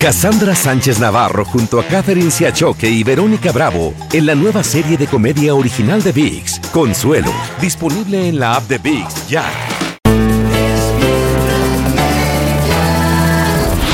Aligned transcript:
Cassandra 0.00 0.54
Sánchez 0.54 1.00
Navarro 1.00 1.44
junto 1.44 1.80
a 1.80 1.84
Catherine 1.84 2.30
Siachoque 2.30 2.88
y 2.88 3.02
Verónica 3.02 3.50
Bravo 3.50 3.94
en 4.12 4.26
la 4.26 4.36
nueva 4.36 4.62
serie 4.62 4.96
de 4.96 5.08
comedia 5.08 5.56
original 5.56 6.00
de 6.04 6.12
VIX, 6.12 6.60
Consuelo, 6.72 7.32
disponible 7.60 8.28
en 8.28 8.38
la 8.38 8.54
app 8.54 8.68
de 8.68 8.78
VIX 8.78 9.28
ya. 9.28 9.44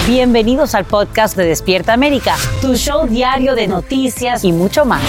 Bienvenidos 0.07 0.75
al 0.75 0.85
podcast 0.85 1.39
de 1.39 1.47
Despierta 1.47 1.95
América, 1.95 2.37
tu 2.61 2.75
show 2.75 3.07
diario 3.07 3.55
de 3.55 3.67
noticias 3.67 4.45
y 4.45 4.53
mucho 4.53 4.85
más. 4.85 5.01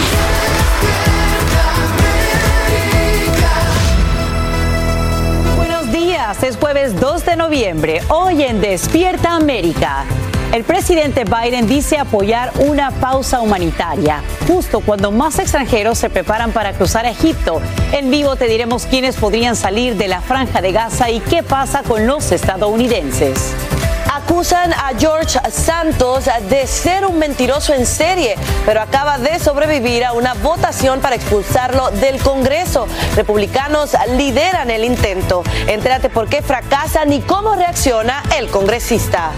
Buenos 5.57 5.91
días, 5.91 6.41
es 6.41 6.55
jueves 6.55 6.97
2 6.97 7.25
de 7.25 7.35
noviembre, 7.35 8.01
hoy 8.07 8.43
en 8.43 8.61
Despierta 8.61 9.35
América. 9.35 10.05
El 10.51 10.63
presidente 10.63 11.25
Biden 11.25 11.67
dice 11.67 11.97
apoyar 11.97 12.51
una 12.59 12.91
pausa 12.91 13.41
humanitaria, 13.41 14.21
justo 14.47 14.79
cuando 14.79 15.11
más 15.11 15.39
extranjeros 15.39 15.97
se 15.97 16.09
preparan 16.09 16.51
para 16.51 16.73
cruzar 16.73 17.05
a 17.05 17.09
Egipto. 17.09 17.61
En 17.91 18.09
vivo 18.09 18.35
te 18.35 18.47
diremos 18.47 18.85
quiénes 18.85 19.17
podrían 19.17 19.55
salir 19.55 19.95
de 19.95 20.07
la 20.07 20.21
franja 20.21 20.61
de 20.61 20.71
Gaza 20.71 21.09
y 21.09 21.19
qué 21.19 21.43
pasa 21.43 21.83
con 21.83 22.07
los 22.07 22.31
estadounidenses 22.31 23.53
acusan 24.25 24.73
a 24.73 24.91
George 24.97 25.39
Santos 25.51 26.25
de 26.49 26.65
ser 26.65 27.05
un 27.05 27.19
mentiroso 27.19 27.73
en 27.73 27.85
serie, 27.85 28.35
pero 28.65 28.81
acaba 28.81 29.19
de 29.19 29.39
sobrevivir 29.39 30.03
a 30.03 30.13
una 30.13 30.33
votación 30.33 30.99
para 30.99 31.15
expulsarlo 31.15 31.91
del 31.91 32.19
Congreso. 32.19 32.87
Republicanos 33.15 33.95
lideran 34.17 34.71
el 34.71 34.83
intento. 34.83 35.43
Entérate 35.67 36.09
por 36.09 36.27
qué 36.27 36.41
fracasan 36.41 37.13
y 37.13 37.21
cómo 37.21 37.55
reacciona 37.55 38.23
el 38.37 38.49
congresista. 38.49 39.31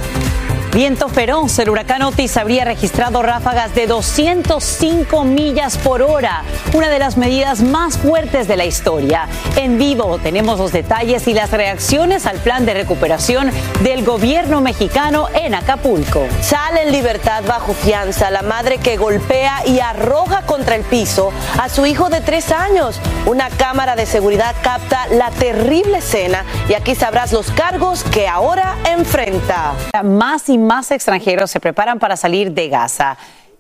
Viento 0.74 1.10
feroz, 1.10 1.58
el 1.60 1.70
huracán 1.70 2.04
Otis 2.04 2.38
habría 2.38 2.66
registrado 2.66 3.24
ráfagas 3.24 3.74
de 3.74 3.88
205 3.88 5.24
millas 5.24 5.78
por 5.78 6.02
hora, 6.04 6.44
una 6.74 6.90
de 6.90 7.00
las 7.00 7.18
medidas 7.18 7.62
más 7.62 7.98
fuertes 7.98 8.48
de 8.48 8.58
la 8.58 8.66
historia. 8.66 9.28
En 9.56 9.78
vivo 9.80 10.20
tenemos 10.20 10.60
los 10.60 10.72
detalles 10.72 11.28
y 11.28 11.34
las 11.34 11.52
reacciones 11.52 12.26
al 12.26 12.38
plan 12.38 12.66
de 12.66 12.76
recuperación 12.76 13.50
del 13.82 14.06
gobierno 14.06 14.62
mexicano 14.62 15.28
en 15.34 15.56
Acapulco. 15.56 16.28
Sale 16.42 16.84
en 16.84 16.92
libertad 16.92 17.44
bajo 17.48 17.74
fianza 17.74 18.30
la 18.30 18.44
madre 18.44 18.78
que 18.78 18.98
golpea 18.98 19.66
y 19.66 19.80
arroja 19.80 20.44
contra 20.46 20.76
el 20.76 20.84
piso 20.84 21.32
a 21.60 21.70
su 21.70 21.86
hijo 21.86 22.10
de 22.10 22.22
tres 22.22 22.52
años. 22.52 23.00
Una 23.26 23.50
cámara 23.50 23.96
de 23.96 24.06
seguridad 24.06 24.54
capta 24.62 25.08
la 25.08 25.32
terrible 25.32 26.00
escena 26.00 26.46
y 26.70 26.76
aquí 26.76 26.94
sabrás 26.94 27.32
los 27.32 27.50
cargos 27.52 28.04
que 28.04 28.28
ahora 28.28 28.78
enfrenta. 28.86 29.74
Más 30.04 30.50
y 30.50 30.57
más 30.66 30.92
extranjeros 30.92 31.52
se 31.52 31.60
preparan 31.60 32.00
para 32.00 32.18
salir 32.18 32.52
de 32.52 32.70
Gaza. 32.70 33.18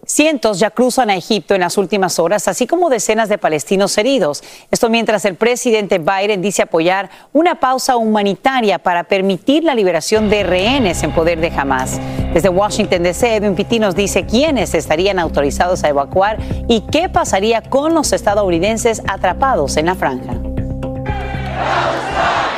Cientos 0.08 0.59
ya 0.59 0.70
cruzan 0.70 1.09
a 1.09 1.17
Egipto 1.17 1.53
en 1.53 1.59
las 1.59 1.78
últimas 1.78 2.17
horas, 2.17 2.48
así 2.48 2.66
como 2.66 2.90
decenas 2.90 3.28
de 3.28 3.38
palestinos 3.38 3.98
heridos. 3.98 4.42
Esto 4.72 4.90
mientras 4.90 5.25
el 5.25 5.36
presidente 5.36 6.00
Biden 6.00 6.42
dice 6.42 6.62
apoyar 6.62 7.09
una 7.34 7.59
pausa 7.59 7.98
humanitaria 7.98 8.80
para 8.80 9.03
permitir 9.03 9.66
la 9.66 9.75
liberación 9.75 10.30
de 10.30 10.44
rehenes 10.44 11.03
en 11.03 11.12
poder 11.12 11.42
de 11.42 11.50
Hamas. 11.50 12.00
Desde 12.34 12.48
Washington 12.48 13.03
DC, 13.03 13.36
Edwin 13.36 13.56
Pitti 13.56 13.80
nos 13.80 13.95
dice 13.95 14.25
quiénes 14.25 14.75
estarían 14.75 15.20
autorizados 15.20 15.84
a 15.84 15.90
evacuar 15.90 16.38
y 16.70 16.86
qué 16.90 17.09
pasaría 17.09 17.62
con 17.62 17.94
los 17.94 18.14
estadounidenses 18.14 19.02
atrapados 19.08 19.75
en 19.75 19.88
la 19.88 19.95
franja. 19.95 20.47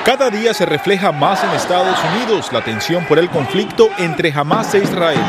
Cada 0.09 0.31
día 0.31 0.55
se 0.55 0.65
refleja 0.65 1.11
más 1.11 1.43
en 1.43 1.51
Estados 1.51 1.95
Unidos 2.15 2.51
la 2.51 2.63
tensión 2.63 3.05
por 3.05 3.19
el 3.19 3.29
conflicto 3.29 3.89
entre 3.99 4.31
Hamas 4.31 4.73
e 4.73 4.79
Israel. 4.79 5.19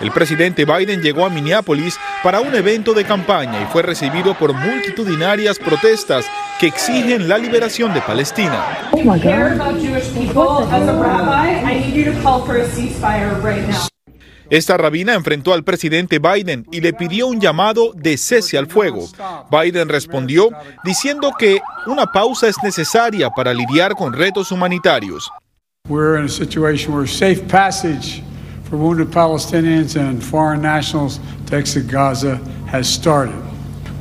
El 0.00 0.12
presidente 0.12 0.64
Biden 0.64 1.02
llegó 1.02 1.26
a 1.26 1.30
Minneapolis 1.30 1.98
para 2.22 2.38
un 2.38 2.54
evento 2.54 2.94
de 2.94 3.02
campaña 3.02 3.60
y 3.60 3.66
fue 3.72 3.82
recibido 3.82 4.34
por 4.34 4.52
multitudinarias 4.52 5.58
protestas 5.58 6.26
que 6.60 6.68
exigen 6.68 7.28
la 7.28 7.38
liberación 7.38 7.92
de 7.92 8.02
Palestina. 8.02 8.64
Esta 14.50 14.76
rabina 14.76 15.14
enfrentó 15.14 15.52
al 15.52 15.64
presidente 15.64 16.18
Biden 16.18 16.66
y 16.70 16.80
le 16.80 16.92
pidió 16.92 17.26
un 17.26 17.40
llamado 17.40 17.92
de 17.94 18.16
cese 18.16 18.56
al 18.58 18.68
fuego. 18.68 19.08
Biden 19.50 19.88
respondió 19.88 20.50
diciendo 20.84 21.32
que 21.38 21.60
una 21.86 22.06
pausa 22.06 22.48
es 22.48 22.56
necesaria 22.62 23.30
para 23.30 23.52
lidiar 23.52 23.94
con 23.94 24.12
retos 24.12 24.52
humanitarios. 24.52 25.30
We're 25.88 26.18
in 26.18 26.24
a 26.24 26.28
situation 26.28 26.92
where 26.92 27.06
safe 27.06 27.46
passage 27.46 28.22
for 28.68 28.76
wounded 28.76 29.12
Palestinians 29.12 29.96
and 29.96 30.20
foreign 30.20 30.60
nationals 30.60 31.20
to 31.46 31.56
exit 31.56 31.86
Gaza 31.86 32.40
has 32.66 32.88
started. 32.88 33.40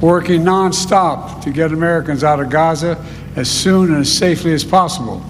Working 0.01 0.43
nonstop 0.43 1.41
to 1.43 1.51
get 1.51 1.71
Americans 1.71 2.23
out 2.23 2.39
of 2.39 2.49
Gaza 2.49 2.97
as 3.35 3.49
soon 3.49 3.91
and 3.91 4.01
as 4.01 4.11
safely 4.11 4.53
as 4.53 4.63
possible. 4.63 5.21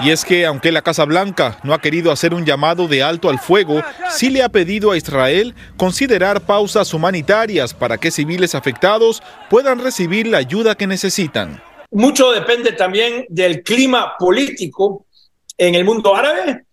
Y 0.00 0.10
es 0.10 0.24
que 0.24 0.44
aunque 0.44 0.72
la 0.72 0.82
Casa 0.82 1.04
Blanca 1.04 1.58
no 1.62 1.72
ha 1.72 1.80
querido 1.80 2.10
hacer 2.10 2.34
un 2.34 2.44
llamado 2.44 2.88
de 2.88 3.02
alto 3.02 3.28
al 3.30 3.38
fuego, 3.38 3.82
sí 4.10 4.30
le 4.30 4.42
ha 4.42 4.48
pedido 4.48 4.90
a 4.90 4.96
Israel 4.96 5.54
considerar 5.76 6.40
pausas 6.42 6.92
humanitarias 6.92 7.72
para 7.72 7.98
que 7.98 8.10
civiles 8.10 8.54
afectados 8.54 9.22
puedan 9.48 9.78
recibir 9.78 10.26
la 10.26 10.38
ayuda 10.38 10.74
que 10.74 10.86
necesitan. 10.86 11.62
Mucho 11.90 12.32
depende 12.32 12.72
también 12.72 13.24
del 13.28 13.62
clima 13.62 14.14
político 14.18 15.06
en 15.56 15.74
el 15.74 15.84
mundo 15.84 16.14
árabe 16.14 16.64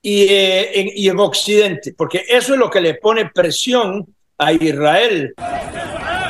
y, 0.00 0.22
eh, 0.22 0.80
en, 0.80 0.90
y 0.94 1.08
en 1.08 1.18
Occidente, 1.20 1.94
porque 1.96 2.24
eso 2.28 2.54
es 2.54 2.58
lo 2.58 2.70
que 2.70 2.80
le 2.80 2.94
pone 2.94 3.30
presión 3.30 4.06
a 4.38 4.52
Israel. 4.52 5.34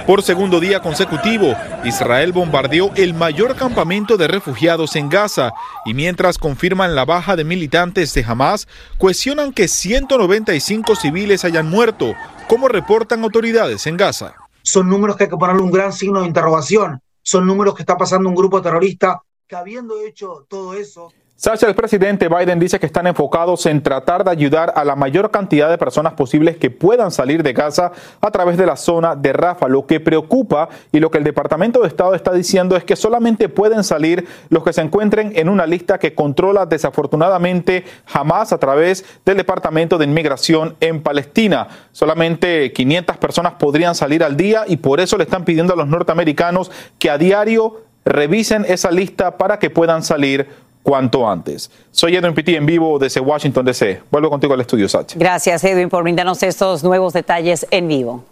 Por 0.06 0.22
segundo 0.24 0.58
día 0.58 0.80
consecutivo, 0.80 1.54
Israel 1.84 2.32
bombardeó 2.32 2.90
el 2.96 3.14
mayor 3.14 3.54
campamento 3.54 4.16
de 4.16 4.26
refugiados 4.26 4.96
en 4.96 5.08
Gaza 5.08 5.52
y 5.84 5.94
mientras 5.94 6.38
confirman 6.38 6.96
la 6.96 7.04
baja 7.04 7.36
de 7.36 7.44
militantes 7.44 8.12
de 8.12 8.24
Hamas, 8.24 8.66
cuestionan 8.98 9.52
que 9.52 9.68
195 9.68 10.96
civiles 10.96 11.44
hayan 11.44 11.70
muerto, 11.70 12.14
como 12.48 12.66
reportan 12.66 13.22
autoridades 13.22 13.86
en 13.86 13.96
Gaza. 13.96 14.34
Son 14.62 14.88
números 14.88 15.16
que 15.16 15.24
hay 15.24 15.30
que 15.30 15.36
ponerle 15.36 15.62
un 15.62 15.70
gran 15.70 15.92
signo 15.92 16.22
de 16.22 16.26
interrogación. 16.26 17.00
Son 17.22 17.46
números 17.46 17.76
que 17.76 17.82
está 17.82 17.96
pasando 17.96 18.28
un 18.28 18.34
grupo 18.34 18.60
terrorista 18.60 19.22
que 19.46 19.54
habiendo 19.54 20.00
hecho 20.00 20.46
todo 20.48 20.74
eso... 20.74 21.12
Sacha, 21.44 21.66
el 21.66 21.74
presidente 21.74 22.28
Biden 22.28 22.60
dice 22.60 22.78
que 22.78 22.86
están 22.86 23.08
enfocados 23.08 23.66
en 23.66 23.82
tratar 23.82 24.22
de 24.22 24.30
ayudar 24.30 24.72
a 24.76 24.84
la 24.84 24.94
mayor 24.94 25.32
cantidad 25.32 25.68
de 25.68 25.76
personas 25.76 26.12
posibles 26.12 26.56
que 26.56 26.70
puedan 26.70 27.10
salir 27.10 27.42
de 27.42 27.52
Gaza 27.52 27.90
a 28.20 28.30
través 28.30 28.56
de 28.56 28.64
la 28.64 28.76
zona 28.76 29.16
de 29.16 29.32
Rafa. 29.32 29.66
Lo 29.66 29.84
que 29.84 29.98
preocupa 29.98 30.68
y 30.92 31.00
lo 31.00 31.10
que 31.10 31.18
el 31.18 31.24
Departamento 31.24 31.80
de 31.80 31.88
Estado 31.88 32.14
está 32.14 32.32
diciendo 32.32 32.76
es 32.76 32.84
que 32.84 32.94
solamente 32.94 33.48
pueden 33.48 33.82
salir 33.82 34.24
los 34.50 34.62
que 34.62 34.72
se 34.72 34.82
encuentren 34.82 35.32
en 35.34 35.48
una 35.48 35.66
lista 35.66 35.98
que 35.98 36.14
controla 36.14 36.64
desafortunadamente 36.64 37.82
jamás 38.06 38.52
a 38.52 38.58
través 38.58 39.04
del 39.26 39.36
Departamento 39.36 39.98
de 39.98 40.04
Inmigración 40.04 40.76
en 40.78 41.02
Palestina. 41.02 41.66
Solamente 41.90 42.72
500 42.72 43.16
personas 43.16 43.54
podrían 43.54 43.96
salir 43.96 44.22
al 44.22 44.36
día 44.36 44.62
y 44.68 44.76
por 44.76 45.00
eso 45.00 45.18
le 45.18 45.24
están 45.24 45.44
pidiendo 45.44 45.72
a 45.72 45.76
los 45.76 45.88
norteamericanos 45.88 46.70
que 47.00 47.10
a 47.10 47.18
diario 47.18 47.80
revisen 48.04 48.64
esa 48.68 48.92
lista 48.92 49.38
para 49.38 49.58
que 49.58 49.70
puedan 49.70 50.04
salir 50.04 50.48
cuanto 50.82 51.28
antes. 51.28 51.70
Soy 51.90 52.16
Edwin 52.16 52.34
Pitti 52.34 52.56
en 52.56 52.66
vivo 52.66 52.98
desde 52.98 53.20
Washington, 53.20 53.64
D.C. 53.64 54.02
Vuelvo 54.10 54.30
contigo 54.30 54.54
al 54.54 54.60
estudio, 54.60 54.88
Sacha. 54.88 55.18
Gracias, 55.18 55.62
Edwin, 55.64 55.88
por 55.88 56.02
brindarnos 56.02 56.42
estos 56.42 56.82
nuevos 56.82 57.12
detalles 57.12 57.66
en 57.70 57.88
vivo. 57.88 58.24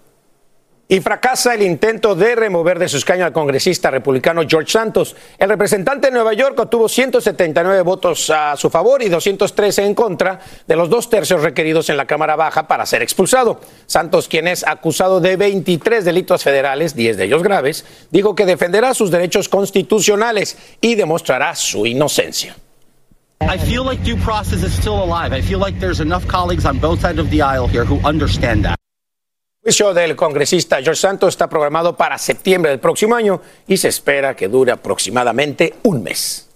Y 0.93 0.99
fracasa 0.99 1.55
el 1.55 1.63
intento 1.63 2.17
de 2.17 2.35
remover 2.35 2.77
de 2.77 2.89
su 2.89 2.97
escaño 2.97 3.25
al 3.25 3.33
congresista 3.33 3.93
republicano 3.93 4.43
George 4.45 4.73
Santos. 4.73 5.15
El 5.39 5.49
representante 5.49 6.09
de 6.09 6.13
Nueva 6.13 6.35
York 6.35 6.59
obtuvo 6.59 6.89
179 6.89 7.83
votos 7.83 8.29
a 8.29 8.57
su 8.57 8.71
favor 8.71 9.01
y 9.01 9.09
213 9.09 9.85
en 9.85 9.95
contra 9.95 10.41
de 10.67 10.75
los 10.75 10.91
dos 10.91 11.09
tercios 11.09 11.45
requeridos 11.45 11.91
en 11.91 11.97
la 11.97 12.07
Cámara 12.07 12.35
Baja 12.35 12.67
para 12.67 12.87
ser 12.87 13.03
expulsado. 13.03 13.61
Santos, 13.87 14.27
quien 14.27 14.49
es 14.49 14.67
acusado 14.67 15.21
de 15.21 15.37
23 15.37 16.05
delitos 16.05 16.43
federales, 16.43 16.97
10 16.97 17.19
de 17.19 17.25
ellos 17.27 17.45
graves, 17.45 17.85
dijo 18.11 18.35
que 18.35 18.45
defenderá 18.45 18.93
sus 18.93 19.13
derechos 19.13 19.49
constitucionales 19.49 20.59
y 20.81 20.97
demostrará 20.97 21.55
su 21.55 21.87
inocencia. 21.87 22.57
I 23.43 23.59
feel 23.59 23.85
like 23.85 24.03
due 24.03 24.21
process 24.25 24.65
is 24.65 24.77
still 24.77 25.01
alive. 25.01 25.33
I 25.33 25.41
feel 25.41 25.61
like 25.61 25.79
there's 25.79 26.01
enough 26.01 26.27
colleagues 26.27 26.67
on 26.67 26.81
both 26.81 27.03
sides 27.03 27.21
of 27.21 27.31
the 27.31 27.43
aisle 27.43 27.69
here 27.69 27.85
who 27.85 28.01
understand 28.05 28.65
that. 28.65 28.81
El 29.63 29.73
juicio 29.73 29.93
del 29.93 30.17
congresista 30.17 30.77
George 30.77 31.03
Santos 31.03 31.35
está 31.35 31.47
programado 31.47 31.95
para 31.95 32.17
septiembre 32.17 32.71
del 32.71 32.81
próximo 32.81 33.15
año 33.15 33.43
y 33.67 33.77
se 33.77 33.89
espera 33.89 34.35
que 34.35 34.49
dure 34.49 34.73
aproximadamente 34.73 35.75
un 35.83 36.03
mes. 36.03 36.49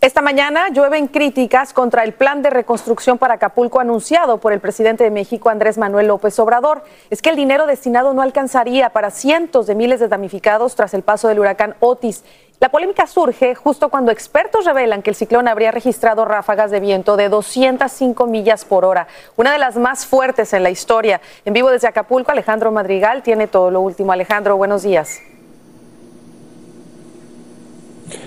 Esta 0.00 0.22
mañana 0.22 0.68
llueven 0.68 1.08
críticas 1.08 1.72
contra 1.72 2.04
el 2.04 2.12
plan 2.12 2.40
de 2.42 2.50
reconstrucción 2.50 3.18
para 3.18 3.34
Acapulco 3.34 3.80
anunciado 3.80 4.38
por 4.38 4.52
el 4.52 4.60
presidente 4.60 5.02
de 5.02 5.10
México, 5.10 5.50
Andrés 5.50 5.76
Manuel 5.76 6.06
López 6.06 6.38
Obrador. 6.38 6.84
Es 7.10 7.20
que 7.20 7.30
el 7.30 7.36
dinero 7.36 7.66
destinado 7.66 8.14
no 8.14 8.22
alcanzaría 8.22 8.90
para 8.90 9.10
cientos 9.10 9.66
de 9.66 9.74
miles 9.74 9.98
de 9.98 10.06
damnificados 10.06 10.76
tras 10.76 10.94
el 10.94 11.02
paso 11.02 11.26
del 11.26 11.40
huracán 11.40 11.74
Otis 11.80 12.22
La 12.60 12.68
polémica 12.68 13.06
surge 13.06 13.54
justo 13.54 13.88
cuando 13.88 14.12
expertos 14.12 14.66
revelan 14.66 15.00
que 15.00 15.08
el 15.08 15.16
ciclón 15.16 15.48
habría 15.48 15.70
registrado 15.70 16.26
ráfagas 16.26 16.70
de 16.70 16.78
viento 16.78 17.16
de 17.16 17.30
205 17.30 18.26
millas 18.26 18.66
por 18.66 18.84
hora, 18.84 19.06
una 19.36 19.50
de 19.52 19.58
las 19.58 19.76
más 19.76 20.04
fuertes 20.04 20.52
en 20.52 20.62
la 20.62 20.68
historia. 20.68 21.22
En 21.46 21.54
vivo 21.54 21.70
desde 21.70 21.88
Acapulco, 21.88 22.32
Alejandro 22.32 22.70
Madrigal 22.70 23.22
tiene 23.22 23.46
todo 23.46 23.70
lo 23.70 23.80
último. 23.80 24.12
Alejandro, 24.12 24.58
buenos 24.58 24.82
días. 24.82 25.22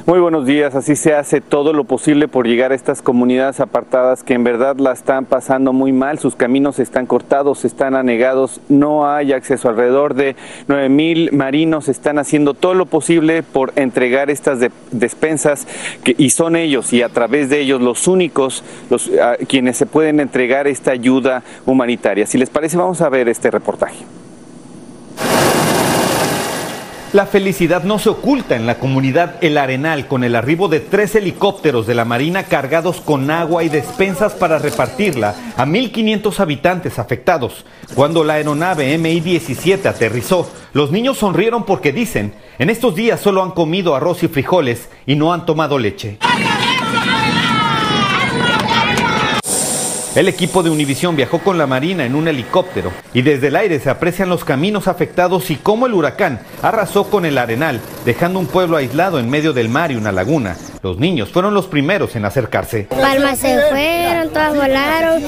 Muy 0.05 0.19
buenos 0.19 0.45
días, 0.45 0.75
así 0.75 0.95
se 0.95 1.13
hace 1.13 1.39
todo 1.39 1.71
lo 1.71 1.85
posible 1.85 2.27
por 2.27 2.45
llegar 2.45 2.71
a 2.71 2.75
estas 2.75 3.01
comunidades 3.01 3.59
apartadas 3.59 4.23
que 4.23 4.33
en 4.33 4.43
verdad 4.43 4.77
la 4.77 4.91
están 4.91 5.25
pasando 5.25 5.71
muy 5.73 5.91
mal, 5.91 6.19
sus 6.19 6.35
caminos 6.35 6.79
están 6.79 7.05
cortados, 7.05 7.63
están 7.65 7.95
anegados, 7.95 8.59
no 8.69 9.09
hay 9.09 9.33
acceso, 9.33 9.69
alrededor 9.69 10.13
de 10.13 10.35
9 10.67 10.89
mil 10.89 11.31
marinos 11.31 11.87
están 11.87 12.19
haciendo 12.19 12.53
todo 12.53 12.73
lo 12.73 12.85
posible 12.85 13.43
por 13.43 13.73
entregar 13.75 14.29
estas 14.29 14.59
despensas 14.91 15.67
y 16.05 16.29
son 16.31 16.55
ellos 16.55 16.91
y 16.93 17.01
a 17.01 17.09
través 17.09 17.49
de 17.49 17.61
ellos 17.61 17.81
los 17.81 18.07
únicos 18.07 18.63
los, 18.89 19.09
quienes 19.47 19.77
se 19.77 19.85
pueden 19.85 20.19
entregar 20.19 20.67
esta 20.67 20.91
ayuda 20.91 21.43
humanitaria. 21.65 22.25
Si 22.25 22.37
les 22.37 22.49
parece, 22.49 22.77
vamos 22.77 23.01
a 23.01 23.09
ver 23.09 23.29
este 23.29 23.51
reportaje. 23.51 24.03
La 27.13 27.27
felicidad 27.27 27.83
no 27.83 27.99
se 27.99 28.09
oculta 28.09 28.55
en 28.55 28.65
la 28.65 28.79
comunidad 28.79 29.35
El 29.41 29.59
Arenal 29.59 30.07
con 30.07 30.23
el 30.23 30.35
arribo 30.35 30.67
de 30.67 30.79
tres 30.79 31.13
helicópteros 31.13 31.85
de 31.85 31.93
la 31.93 32.05
Marina 32.05 32.45
cargados 32.45 33.01
con 33.01 33.29
agua 33.29 33.63
y 33.63 33.69
despensas 33.69 34.33
para 34.33 34.57
repartirla 34.57 35.35
a 35.55 35.63
1.500 35.63 36.39
habitantes 36.39 36.97
afectados. 36.97 37.65
Cuando 37.93 38.23
la 38.23 38.33
aeronave 38.33 38.97
MI-17 38.97 39.85
aterrizó, 39.85 40.49
los 40.73 40.89
niños 40.89 41.19
sonrieron 41.19 41.65
porque 41.65 41.91
dicen, 41.91 42.33
en 42.57 42.71
estos 42.71 42.95
días 42.95 43.21
solo 43.21 43.43
han 43.43 43.51
comido 43.51 43.93
arroz 43.93 44.23
y 44.23 44.27
frijoles 44.27 44.89
y 45.05 45.13
no 45.13 45.33
han 45.33 45.45
tomado 45.45 45.77
leche. 45.77 46.17
El 50.15 50.27
equipo 50.27 50.61
de 50.61 50.69
Univisión 50.69 51.15
viajó 51.15 51.39
con 51.39 51.57
la 51.57 51.65
Marina 51.65 52.05
en 52.05 52.13
un 52.13 52.27
helicóptero 52.27 52.91
y 53.15 53.23
desde 53.23 53.47
el 53.47 53.55
aire 53.55 53.79
se 53.79 53.89
aprecian 53.89 54.29
los 54.29 54.45
caminos 54.45 54.87
afectados 54.87 55.49
y 55.49 55.55
cómo 55.55 55.87
el 55.87 55.95
huracán 55.95 56.39
arrasó 56.61 57.09
con 57.09 57.25
el 57.25 57.39
arenal, 57.39 57.81
dejando 58.05 58.37
un 58.37 58.45
pueblo 58.45 58.77
aislado 58.77 59.17
en 59.17 59.27
medio 59.27 59.53
del 59.53 59.69
mar 59.69 59.91
y 59.91 59.95
una 59.95 60.11
laguna. 60.11 60.55
Los 60.83 60.97
niños 60.97 61.29
fueron 61.29 61.53
los 61.53 61.67
primeros 61.67 62.13
en 62.17 62.25
acercarse. 62.25 62.87
Palmas 62.89 63.39
se 63.39 63.57
fueron, 63.69 64.27
todas 64.33 64.53
volaron, 64.53 65.23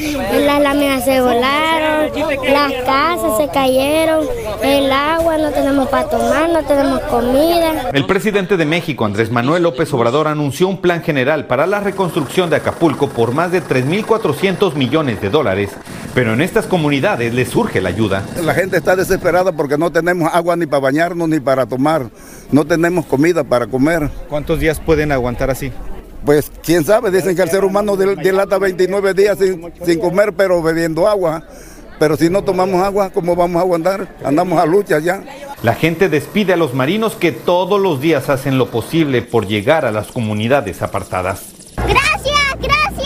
las 0.45 0.61
láminas 0.61 1.05
se 1.05 1.21
volaron, 1.21 2.11
las 2.43 2.73
casas 2.83 3.37
se 3.37 3.47
cayeron, 3.47 4.25
el 4.61 4.91
agua 4.91 5.37
no 5.37 5.51
tenemos 5.51 5.87
para 5.87 6.09
tomar, 6.09 6.49
no 6.49 6.61
tenemos 6.65 6.99
comida. 7.03 7.89
El 7.93 8.05
presidente 8.05 8.57
de 8.57 8.65
México, 8.65 9.05
Andrés 9.05 9.31
Manuel 9.31 9.63
López 9.63 9.93
Obrador, 9.93 10.27
anunció 10.27 10.67
un 10.67 10.81
plan 10.81 11.01
general 11.01 11.47
para 11.47 11.65
la 11.65 11.79
reconstrucción 11.79 12.49
de 12.49 12.57
Acapulco 12.57 13.07
por 13.07 13.33
más 13.33 13.53
de 13.53 13.63
3.400 13.63 14.73
millones 14.73 15.21
de 15.21 15.29
dólares, 15.29 15.69
pero 16.13 16.33
en 16.33 16.41
estas 16.41 16.65
comunidades 16.65 17.33
les 17.33 17.47
surge 17.47 17.79
la 17.79 17.87
ayuda. 17.87 18.25
La 18.43 18.55
gente 18.55 18.75
está 18.75 18.97
desesperada 18.97 19.53
porque 19.53 19.77
no 19.77 19.89
tenemos 19.89 20.29
agua 20.33 20.57
ni 20.57 20.65
para 20.65 20.81
bañarnos 20.81 21.29
ni 21.29 21.39
para 21.39 21.65
tomar, 21.65 22.07
no 22.51 22.65
tenemos 22.65 23.05
comida 23.05 23.43
para 23.43 23.67
comer. 23.67 24.09
¿Cuántos 24.29 24.59
días 24.59 24.79
pueden 24.79 25.11
aguantar? 25.11 25.49
así? 25.49 25.71
Pues 26.25 26.51
quién 26.63 26.83
sabe, 26.83 27.11
dicen 27.11 27.35
que 27.35 27.43
el 27.43 27.49
ser 27.49 27.63
humano 27.63 27.95
dilata 27.95 28.57
29 28.57 29.13
días 29.13 29.37
sin, 29.37 29.99
comer 29.99 30.33
pero 30.33 30.61
bebiendo 30.61 31.07
agua. 31.07 31.43
Pero 31.99 32.17
si 32.17 32.29
no 32.29 32.43
tomamos 32.43 32.81
agua, 32.81 33.11
¿cómo 33.11 33.35
vamos 33.35 33.57
a 33.57 33.61
aguantar? 33.61 34.17
Andamos 34.23 34.59
a 34.59 34.65
lucha 34.65 34.99
ya. 34.99 35.23
La 35.61 35.75
gente 35.75 36.09
despide 36.09 36.53
a 36.53 36.57
los 36.57 36.73
marinos 36.73 37.15
que 37.15 37.31
todos 37.31 37.79
los 37.79 38.01
días 38.01 38.27
hacen 38.29 38.57
lo 38.57 38.69
posible 38.69 39.21
por 39.21 39.47
llegar 39.47 39.85
a 39.85 39.91
las 39.91 40.07
comunidades 40.07 40.81
apartadas. 40.81 41.53
¡Gracias! 41.77 42.57
¡Gracias! 42.59 43.05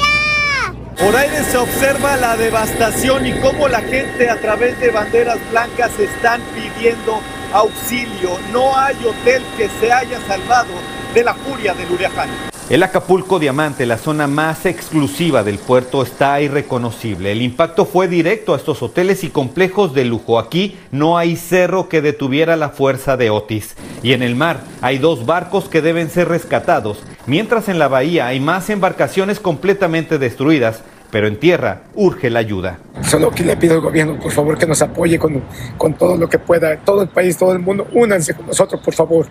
Por 0.98 1.16
aire 1.16 1.44
se 1.44 1.58
observa 1.58 2.18
la 2.18 2.36
devastación 2.36 3.28
y 3.28 3.34
cómo 3.40 3.68
la 3.68 3.82
gente 3.82 4.30
a 4.30 4.40
través 4.42 4.80
de 4.80 4.90
banderas 4.90 5.38
blancas 5.52 5.92
están 6.00 6.42
pidiendo 6.56 7.20
auxilio. 7.54 8.38
No 8.52 8.76
hay 8.78 8.96
hotel 9.06 9.44
que 9.58 9.70
se 9.80 9.92
haya 9.92 10.20
salvado 10.28 10.74
de 11.14 11.24
la 11.24 11.34
furia 11.34 11.74
del 11.74 11.92
huracán. 11.92 12.30
El 12.70 12.84
Acapulco 12.84 13.40
Diamante, 13.40 13.88
la 13.88 13.98
zona 13.98 14.28
más 14.28 14.68
exclusiva 14.68 15.44
del 15.44 15.58
puerto, 15.58 16.04
está 16.04 16.40
irreconocible. 16.40 17.32
El 17.32 17.42
impacto 17.42 17.86
fue 17.86 18.08
directo 18.08 18.54
a 18.54 18.58
estos 18.58 18.84
hoteles 18.84 19.24
y 19.24 19.32
complejos 19.32 19.96
de 19.96 20.06
lujo. 20.06 20.38
Aquí 20.38 20.78
no 20.92 21.18
hay 21.18 21.36
cerro 21.36 21.90
que 21.90 22.04
detuviera 22.04 22.56
la 22.56 22.70
fuerza 22.70 23.18
de 23.18 23.32
Otis. 23.32 23.76
Y 24.04 24.14
en 24.14 24.22
el 24.22 24.36
mar 24.36 24.60
hay 24.82 25.00
dos 25.00 25.26
barcos 25.26 25.68
que 25.68 25.82
deben 25.82 26.12
ser 26.12 26.30
rescatados, 26.30 27.00
mientras 27.26 27.70
en 27.70 27.80
la 27.80 27.88
bahía 27.88 28.28
hay 28.28 28.40
más 28.40 28.70
embarcaciones 28.70 29.40
completamente 29.40 30.20
destruidas. 30.20 30.84
Pero 31.12 31.28
en 31.28 31.38
tierra 31.38 31.82
urge 31.96 32.30
la 32.30 32.40
ayuda. 32.40 32.80
Solo 33.02 33.32
que 33.32 33.44
le 33.44 33.58
pido 33.58 33.76
al 33.76 33.82
gobierno, 33.82 34.20
por 34.20 34.32
favor, 34.32 34.58
que 34.58 34.68
nos 34.68 34.82
apoye 34.82 35.18
con, 35.18 35.42
con 35.78 35.94
todo 35.94 36.18
lo 36.18 36.30
que 36.30 36.40
pueda. 36.40 36.78
Todo 36.78 37.02
el 37.02 37.10
país, 37.10 37.38
todo 37.38 37.54
el 37.54 37.60
mundo, 37.60 37.88
únanse 37.94 38.34
con 38.34 38.48
nosotros, 38.48 38.82
por 38.82 38.94
favor. 38.94 39.28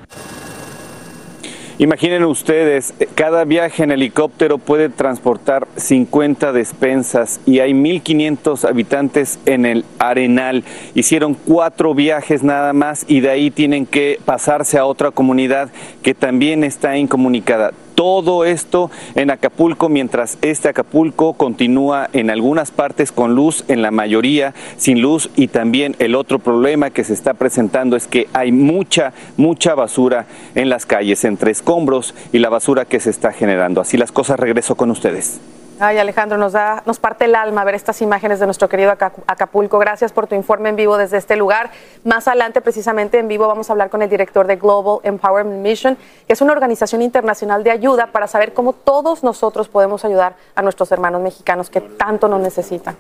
Imaginen 1.81 2.25
ustedes, 2.25 2.93
cada 3.15 3.45
viaje 3.45 3.85
en 3.85 3.93
helicóptero 3.93 4.59
puede 4.59 4.89
transportar 4.89 5.69
50 5.77 6.53
despensas 6.53 7.39
y 7.47 7.61
hay 7.61 7.73
1.500 7.73 8.69
habitantes 8.69 9.39
en 9.47 9.65
el 9.65 9.85
Arenal. 10.01 10.65
Hicieron 10.95 11.35
cuatro 11.35 11.95
viajes 11.95 12.43
nada 12.43 12.73
más 12.73 13.05
y 13.07 13.21
de 13.21 13.31
ahí 13.31 13.53
tienen 13.53 13.87
que 13.87 14.19
pasarse 14.25 14.77
a 14.77 14.87
otra 14.87 15.13
comunidad 15.13 15.71
que 16.03 16.15
también 16.15 16.65
está 16.65 16.97
incomunicada 16.97 17.73
todo 17.99 18.45
esto 18.45 18.93
en 19.17 19.33
Acapulco, 19.33 19.89
mientras 19.89 20.39
este 20.41 20.69
Acapulco 20.69 21.33
continúa 21.33 22.09
en 22.13 22.31
algunas 22.31 22.71
partes 22.71 23.11
con 23.11 23.35
luz, 23.35 23.65
en 23.67 23.83
la 23.83 23.91
mayoría 23.91 24.55
sin 24.77 25.03
luz 25.03 25.31
y 25.35 25.49
también 25.49 25.97
el 25.99 26.15
otro 26.15 26.39
problema 26.39 26.91
que 26.91 27.03
se 27.03 27.13
está 27.13 27.35
presentando 27.35 27.97
es 27.97 28.07
que 28.07 28.29
hay 28.35 28.53
mucha, 28.53 29.15
mucha 29.37 29.75
basura 29.75 30.27
en 30.55 30.69
las 30.69 30.87
calles, 30.87 31.25
entre 31.25 31.51
escombros 31.51 32.15
y 32.33 32.39
la 32.39 32.51
basura 32.51 32.85
que 32.85 33.01
se 33.01 33.11
está 33.11 33.33
generando. 33.33 33.81
Así 33.81 33.97
las 33.97 34.13
cosas, 34.13 34.39
regreso 34.39 34.77
con 34.77 34.93
ustedes. 34.93 35.41
Ay, 35.81 35.97
Alejandro, 35.99 36.39
nos 36.39 36.55
da, 36.55 36.83
nos 36.87 36.99
parte 36.99 37.27
el 37.27 37.37
alma 37.37 37.63
ver 37.63 37.77
estas 37.77 38.03
imágenes 38.03 38.41
de 38.41 38.47
nuestro 38.47 38.69
querido 38.69 38.91
Acapulco. 38.91 39.79
Gracias 39.79 40.13
por 40.13 40.27
tu 40.27 40.35
informe 40.35 40.71
en 40.71 40.77
vivo 40.77 40.97
desde 40.97 41.19
este 41.19 41.37
lugar. 41.37 41.71
Más 42.03 42.27
adelante, 42.27 42.61
precisamente 42.61 43.21
en 43.21 43.29
vivo, 43.29 43.47
vamos 43.47 43.71
a 43.71 43.75
hablar 43.75 43.89
con 43.89 44.03
el 44.03 44.11
director 44.11 44.49
de 44.49 44.57
Global 44.57 44.99
Empowerment 45.05 45.63
Mission, 45.63 45.97
que 46.27 46.33
es 46.33 46.41
una 46.41 46.53
organización 46.53 47.01
internacional 47.01 47.63
de 47.63 47.71
ayuda 47.71 48.09
para 48.09 48.27
saber 48.27 48.55
cómo 48.55 48.73
todos 48.73 49.23
nosotros 49.23 49.69
podemos 49.69 50.05
ayudar 50.05 50.35
a 50.57 50.63
nuestros 50.63 50.91
hermanos 50.91 51.23
mexicanos 51.23 51.71
que 51.71 51.81
tanto 51.81 52.27
nos 52.27 52.41
necesitan. 52.41 52.97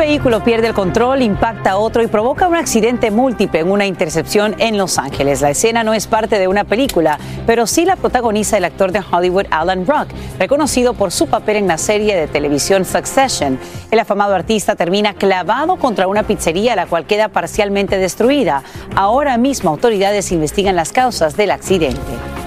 Vehículo 0.00 0.42
pierde 0.42 0.68
el 0.68 0.72
control, 0.72 1.20
impacta 1.20 1.72
a 1.72 1.76
otro 1.76 2.02
y 2.02 2.06
provoca 2.06 2.48
un 2.48 2.56
accidente 2.56 3.10
múltiple 3.10 3.60
en 3.60 3.70
una 3.70 3.84
intercepción 3.84 4.56
en 4.58 4.78
Los 4.78 4.96
Ángeles. 4.96 5.42
La 5.42 5.50
escena 5.50 5.84
no 5.84 5.92
es 5.92 6.06
parte 6.06 6.38
de 6.38 6.48
una 6.48 6.64
película, 6.64 7.18
pero 7.46 7.66
sí 7.66 7.84
la 7.84 7.96
protagoniza 7.96 8.56
el 8.56 8.64
actor 8.64 8.92
de 8.92 9.00
Hollywood 9.00 9.44
Alan 9.50 9.86
Rock, 9.86 10.08
reconocido 10.38 10.94
por 10.94 11.12
su 11.12 11.26
papel 11.26 11.56
en 11.56 11.68
la 11.68 11.76
serie 11.76 12.16
de 12.16 12.28
televisión 12.28 12.86
Succession. 12.86 13.58
El 13.90 13.98
afamado 13.98 14.34
artista 14.34 14.74
termina 14.74 15.12
clavado 15.12 15.76
contra 15.76 16.08
una 16.08 16.22
pizzería, 16.22 16.74
la 16.76 16.86
cual 16.86 17.04
queda 17.04 17.28
parcialmente 17.28 17.98
destruida. 17.98 18.62
Ahora 18.96 19.36
mismo 19.36 19.68
autoridades 19.68 20.32
investigan 20.32 20.76
las 20.76 20.92
causas 20.92 21.36
del 21.36 21.50
accidente. 21.50 22.39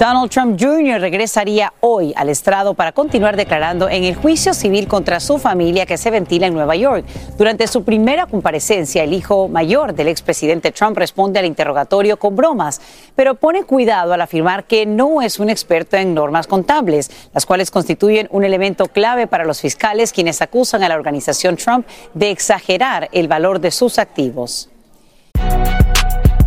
Donald 0.00 0.30
Trump 0.30 0.58
Jr. 0.58 0.98
regresaría 0.98 1.74
hoy 1.80 2.14
al 2.16 2.30
estrado 2.30 2.72
para 2.72 2.92
continuar 2.92 3.36
declarando 3.36 3.86
en 3.86 4.04
el 4.04 4.14
juicio 4.14 4.54
civil 4.54 4.88
contra 4.88 5.20
su 5.20 5.36
familia 5.36 5.84
que 5.84 5.98
se 5.98 6.10
ventila 6.10 6.46
en 6.46 6.54
Nueva 6.54 6.74
York. 6.74 7.04
Durante 7.36 7.66
su 7.66 7.84
primera 7.84 8.24
comparecencia, 8.24 9.04
el 9.04 9.12
hijo 9.12 9.48
mayor 9.48 9.92
del 9.92 10.08
expresidente 10.08 10.72
Trump 10.72 10.96
responde 10.96 11.38
al 11.38 11.44
interrogatorio 11.44 12.18
con 12.18 12.34
bromas, 12.34 12.80
pero 13.14 13.34
pone 13.34 13.64
cuidado 13.64 14.14
al 14.14 14.22
afirmar 14.22 14.64
que 14.64 14.86
no 14.86 15.20
es 15.20 15.38
un 15.38 15.50
experto 15.50 15.98
en 15.98 16.14
normas 16.14 16.46
contables, 16.46 17.10
las 17.34 17.44
cuales 17.44 17.70
constituyen 17.70 18.26
un 18.30 18.44
elemento 18.44 18.86
clave 18.86 19.26
para 19.26 19.44
los 19.44 19.60
fiscales 19.60 20.14
quienes 20.14 20.40
acusan 20.40 20.82
a 20.82 20.88
la 20.88 20.94
organización 20.94 21.58
Trump 21.58 21.86
de 22.14 22.30
exagerar 22.30 23.10
el 23.12 23.28
valor 23.28 23.60
de 23.60 23.70
sus 23.70 23.98
activos. 23.98 24.69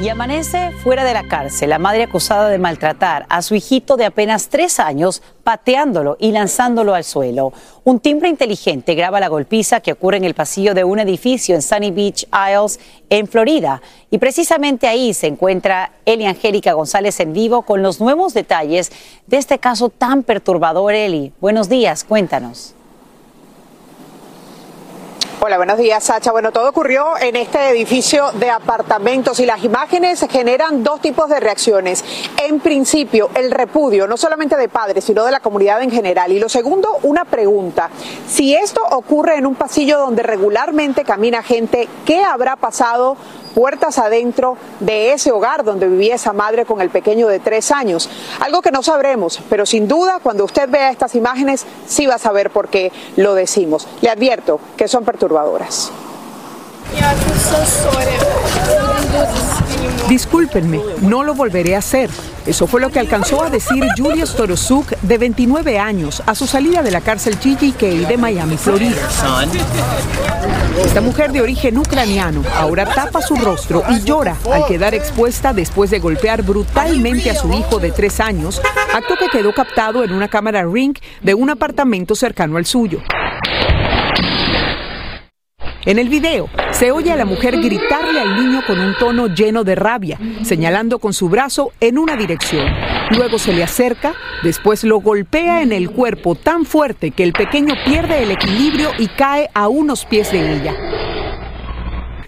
Y 0.00 0.08
amanece 0.08 0.70
fuera 0.82 1.04
de 1.04 1.12
la 1.12 1.28
cárcel 1.28 1.68
la 1.68 1.78
madre 1.78 2.04
acusada 2.04 2.48
de 2.48 2.58
maltratar 2.58 3.26
a 3.28 3.42
su 3.42 3.54
hijito 3.54 3.98
de 3.98 4.06
apenas 4.06 4.48
tres 4.48 4.80
años, 4.80 5.20
pateándolo 5.44 6.16
y 6.18 6.32
lanzándolo 6.32 6.94
al 6.94 7.04
suelo. 7.04 7.52
Un 7.84 8.00
timbre 8.00 8.30
inteligente 8.30 8.94
graba 8.94 9.20
la 9.20 9.28
golpiza 9.28 9.80
que 9.80 9.92
ocurre 9.92 10.16
en 10.16 10.24
el 10.24 10.32
pasillo 10.32 10.72
de 10.72 10.84
un 10.84 11.00
edificio 11.00 11.54
en 11.54 11.60
Sunny 11.60 11.90
Beach 11.90 12.26
Isles, 12.32 12.80
en 13.10 13.28
Florida. 13.28 13.82
Y 14.10 14.16
precisamente 14.16 14.88
ahí 14.88 15.12
se 15.12 15.26
encuentra 15.26 15.92
Eli 16.06 16.24
Angélica 16.24 16.72
González 16.72 17.20
en 17.20 17.34
vivo 17.34 17.60
con 17.60 17.82
los 17.82 18.00
nuevos 18.00 18.32
detalles 18.32 18.92
de 19.26 19.36
este 19.36 19.58
caso 19.58 19.90
tan 19.90 20.22
perturbador. 20.22 20.94
Eli, 20.94 21.34
buenos 21.42 21.68
días, 21.68 22.04
cuéntanos. 22.04 22.74
Hola, 25.42 25.56
buenos 25.56 25.78
días, 25.78 26.04
Sacha. 26.04 26.32
Bueno, 26.32 26.52
todo 26.52 26.68
ocurrió 26.68 27.16
en 27.18 27.34
este 27.34 27.70
edificio 27.70 28.30
de 28.32 28.50
apartamentos 28.50 29.40
y 29.40 29.46
las 29.46 29.64
imágenes 29.64 30.26
generan 30.30 30.84
dos 30.84 31.00
tipos 31.00 31.30
de 31.30 31.40
reacciones. 31.40 32.04
En 32.46 32.60
principio, 32.60 33.30
el 33.34 33.50
repudio, 33.50 34.06
no 34.06 34.18
solamente 34.18 34.58
de 34.58 34.68
padres, 34.68 35.02
sino 35.02 35.24
de 35.24 35.30
la 35.30 35.40
comunidad 35.40 35.80
en 35.80 35.90
general. 35.90 36.30
Y 36.30 36.38
lo 36.38 36.50
segundo, 36.50 36.98
una 37.04 37.24
pregunta. 37.24 37.88
Si 38.28 38.54
esto 38.54 38.82
ocurre 38.90 39.38
en 39.38 39.46
un 39.46 39.54
pasillo 39.54 39.98
donde 39.98 40.22
regularmente 40.22 41.04
camina 41.04 41.42
gente, 41.42 41.88
¿qué 42.04 42.22
habrá 42.22 42.56
pasado 42.56 43.16
puertas 43.54 43.98
adentro 43.98 44.56
de 44.80 45.12
ese 45.12 45.32
hogar 45.32 45.64
donde 45.64 45.88
vivía 45.88 46.14
esa 46.14 46.32
madre 46.32 46.64
con 46.64 46.80
el 46.80 46.90
pequeño 46.90 47.28
de 47.28 47.40
tres 47.40 47.70
años. 47.70 48.08
Algo 48.40 48.62
que 48.62 48.70
no 48.70 48.82
sabremos, 48.82 49.40
pero 49.48 49.66
sin 49.66 49.88
duda 49.88 50.18
cuando 50.22 50.44
usted 50.44 50.68
vea 50.68 50.90
estas 50.90 51.14
imágenes 51.14 51.66
sí 51.86 52.06
va 52.06 52.14
a 52.14 52.18
saber 52.18 52.50
por 52.50 52.68
qué 52.68 52.92
lo 53.16 53.34
decimos. 53.34 53.86
Le 54.00 54.10
advierto 54.10 54.60
que 54.76 54.88
son 54.88 55.04
perturbadoras. 55.04 55.92
Discúlpenme, 60.08 60.80
no 61.02 61.22
lo 61.22 61.34
volveré 61.34 61.76
a 61.76 61.78
hacer. 61.78 62.10
Eso 62.46 62.66
fue 62.66 62.80
lo 62.80 62.90
que 62.90 62.98
alcanzó 62.98 63.44
a 63.44 63.50
decir 63.50 63.84
Julia 63.96 64.26
Storosuk, 64.26 64.90
de 65.02 65.18
29 65.18 65.78
años, 65.78 66.22
a 66.26 66.34
su 66.34 66.46
salida 66.46 66.82
de 66.82 66.90
la 66.90 67.00
cárcel 67.00 67.36
GGK 67.36 68.08
de 68.08 68.16
Miami, 68.16 68.56
Florida. 68.56 68.96
Esta 70.84 71.00
mujer 71.00 71.30
de 71.30 71.42
origen 71.42 71.78
ucraniano 71.78 72.42
ahora 72.56 72.86
tapa 72.86 73.20
su 73.20 73.36
rostro 73.36 73.84
y 73.90 74.02
llora 74.02 74.36
al 74.52 74.66
quedar 74.66 74.94
expuesta 74.94 75.52
después 75.52 75.90
de 75.90 75.98
golpear 75.98 76.42
brutalmente 76.42 77.30
a 77.30 77.34
su 77.34 77.52
hijo 77.52 77.78
de 77.78 77.92
tres 77.92 78.18
años, 78.18 78.60
acto 78.92 79.14
que 79.16 79.28
quedó 79.28 79.52
captado 79.52 80.02
en 80.02 80.12
una 80.12 80.28
cámara 80.28 80.64
Ring 80.64 80.96
de 81.22 81.34
un 81.34 81.50
apartamento 81.50 82.14
cercano 82.14 82.56
al 82.56 82.66
suyo. 82.66 83.00
En 85.84 85.98
el 85.98 86.08
video 86.08 86.48
se 86.80 86.92
oye 86.92 87.12
a 87.12 87.16
la 87.16 87.26
mujer 87.26 87.60
gritarle 87.60 88.18
al 88.18 88.36
niño 88.36 88.62
con 88.66 88.80
un 88.80 88.94
tono 88.98 89.26
lleno 89.26 89.64
de 89.64 89.74
rabia, 89.74 90.18
señalando 90.44 90.98
con 90.98 91.12
su 91.12 91.28
brazo 91.28 91.72
en 91.78 91.98
una 91.98 92.16
dirección. 92.16 92.66
Luego 93.10 93.38
se 93.38 93.52
le 93.52 93.62
acerca, 93.62 94.14
después 94.42 94.82
lo 94.82 94.98
golpea 94.98 95.60
en 95.60 95.72
el 95.72 95.90
cuerpo 95.90 96.36
tan 96.36 96.64
fuerte 96.64 97.10
que 97.10 97.22
el 97.22 97.34
pequeño 97.34 97.74
pierde 97.84 98.22
el 98.22 98.30
equilibrio 98.30 98.92
y 98.98 99.08
cae 99.08 99.50
a 99.52 99.68
unos 99.68 100.06
pies 100.06 100.32
de 100.32 100.54
ella. 100.54 100.74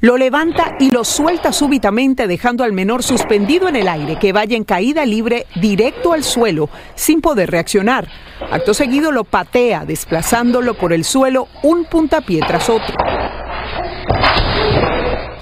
Lo 0.03 0.19
levanta 0.19 0.77
y 0.79 0.91
lo 0.91 1.05
suelta 1.05 1.51
súbitamente 1.51 2.27
dejando 2.27 2.63
al 2.63 2.75
menor 2.75 3.03
suspendido 3.03 3.69
en 3.69 3.77
el 3.77 3.89
aire 3.89 4.19
que 4.19 4.35
vaya 4.35 4.55
en 4.55 4.65
caída 4.65 5.07
libre 5.07 5.47
directo 5.63 6.13
al 6.13 6.25
suelo 6.25 6.69
sin 6.95 7.23
poder 7.23 7.51
reaccionar. 7.51 8.07
Acto 8.51 8.75
seguido 8.75 9.13
lo 9.13 9.25
patea 9.25 9.87
desplazándolo 9.87 10.75
por 10.75 10.93
el 10.93 11.05
suelo 11.05 11.49
un 11.63 11.87
puntapié 11.87 12.41
tras 12.47 12.69
otro. 12.69 12.95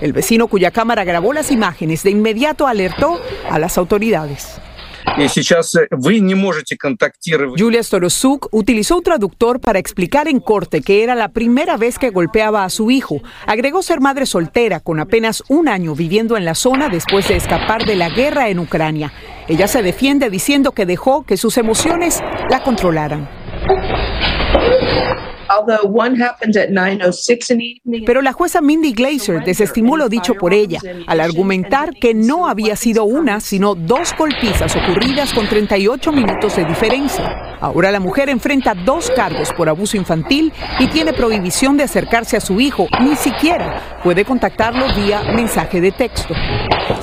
El 0.00 0.12
vecino 0.12 0.48
cuya 0.48 0.70
cámara 0.70 1.04
grabó 1.04 1.32
las 1.32 1.50
imágenes 1.50 2.02
de 2.02 2.10
inmediato 2.10 2.66
alertó 2.66 3.20
a 3.50 3.58
las 3.58 3.76
autoridades. 3.78 4.60
Julia 7.58 7.82
Storosuk 7.82 8.48
utilizó 8.52 8.96
un 8.96 9.02
traductor 9.02 9.60
para 9.60 9.78
explicar 9.78 10.28
en 10.28 10.40
corte 10.40 10.82
que 10.82 11.02
era 11.02 11.14
la 11.14 11.28
primera 11.28 11.76
vez 11.76 11.98
que 11.98 12.10
golpeaba 12.10 12.64
a 12.64 12.70
su 12.70 12.90
hijo. 12.90 13.20
Agregó 13.46 13.82
ser 13.82 14.00
madre 14.00 14.26
soltera 14.26 14.80
con 14.80 15.00
apenas 15.00 15.42
un 15.48 15.68
año 15.68 15.94
viviendo 15.94 16.36
en 16.36 16.44
la 16.44 16.54
zona 16.54 16.88
después 16.88 17.28
de 17.28 17.36
escapar 17.36 17.84
de 17.84 17.96
la 17.96 18.10
guerra 18.10 18.48
en 18.48 18.58
Ucrania. 18.58 19.12
Ella 19.48 19.68
se 19.68 19.82
defiende 19.82 20.30
diciendo 20.30 20.72
que 20.72 20.86
dejó 20.86 21.24
que 21.24 21.36
sus 21.36 21.56
emociones 21.58 22.22
la 22.48 22.62
controlaran. 22.62 23.28
Pero 28.06 28.22
la 28.22 28.32
jueza 28.32 28.60
Mindy 28.60 28.92
Glazer 28.92 29.42
desestimó 29.44 29.96
lo 29.96 30.08
dicho 30.08 30.34
por 30.34 30.54
ella 30.54 30.80
al 31.06 31.20
argumentar 31.20 31.94
que 31.94 32.14
no 32.14 32.48
había 32.48 32.76
sido 32.76 33.04
una, 33.04 33.40
sino 33.40 33.74
dos 33.74 34.14
golpizas 34.16 34.74
ocurridas 34.76 35.32
con 35.32 35.48
38 35.48 36.12
minutos 36.12 36.56
de 36.56 36.64
diferencia. 36.64 37.56
Ahora 37.60 37.90
la 37.90 38.00
mujer 38.00 38.28
enfrenta 38.28 38.74
dos 38.74 39.10
cargos 39.10 39.52
por 39.52 39.68
abuso 39.68 39.96
infantil 39.96 40.52
y 40.78 40.88
tiene 40.88 41.12
prohibición 41.12 41.76
de 41.76 41.84
acercarse 41.84 42.36
a 42.36 42.40
su 42.40 42.60
hijo, 42.60 42.86
ni 43.00 43.16
siquiera 43.16 44.00
puede 44.02 44.24
contactarlo 44.24 44.86
vía 44.94 45.22
mensaje 45.34 45.80
de 45.80 45.92
texto. 45.92 46.34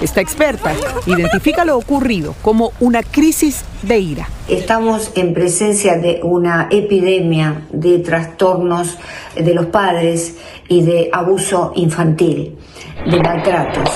Esta 0.01 0.21
experta 0.21 0.73
identifica 1.05 1.65
lo 1.65 1.77
ocurrido 1.77 2.35
como 2.41 2.71
una 2.79 3.03
crisis 3.03 3.63
de 3.81 3.99
ira. 3.99 4.29
Estamos 4.47 5.11
en 5.15 5.33
presencia 5.33 5.97
de 5.97 6.19
una 6.23 6.67
epidemia 6.71 7.63
de 7.71 7.99
trastornos 7.99 8.97
de 9.35 9.53
los 9.53 9.67
padres 9.67 10.37
y 10.67 10.81
de 10.81 11.09
abuso 11.11 11.73
infantil, 11.75 12.55
de 13.09 13.19
maltratos. 13.21 13.89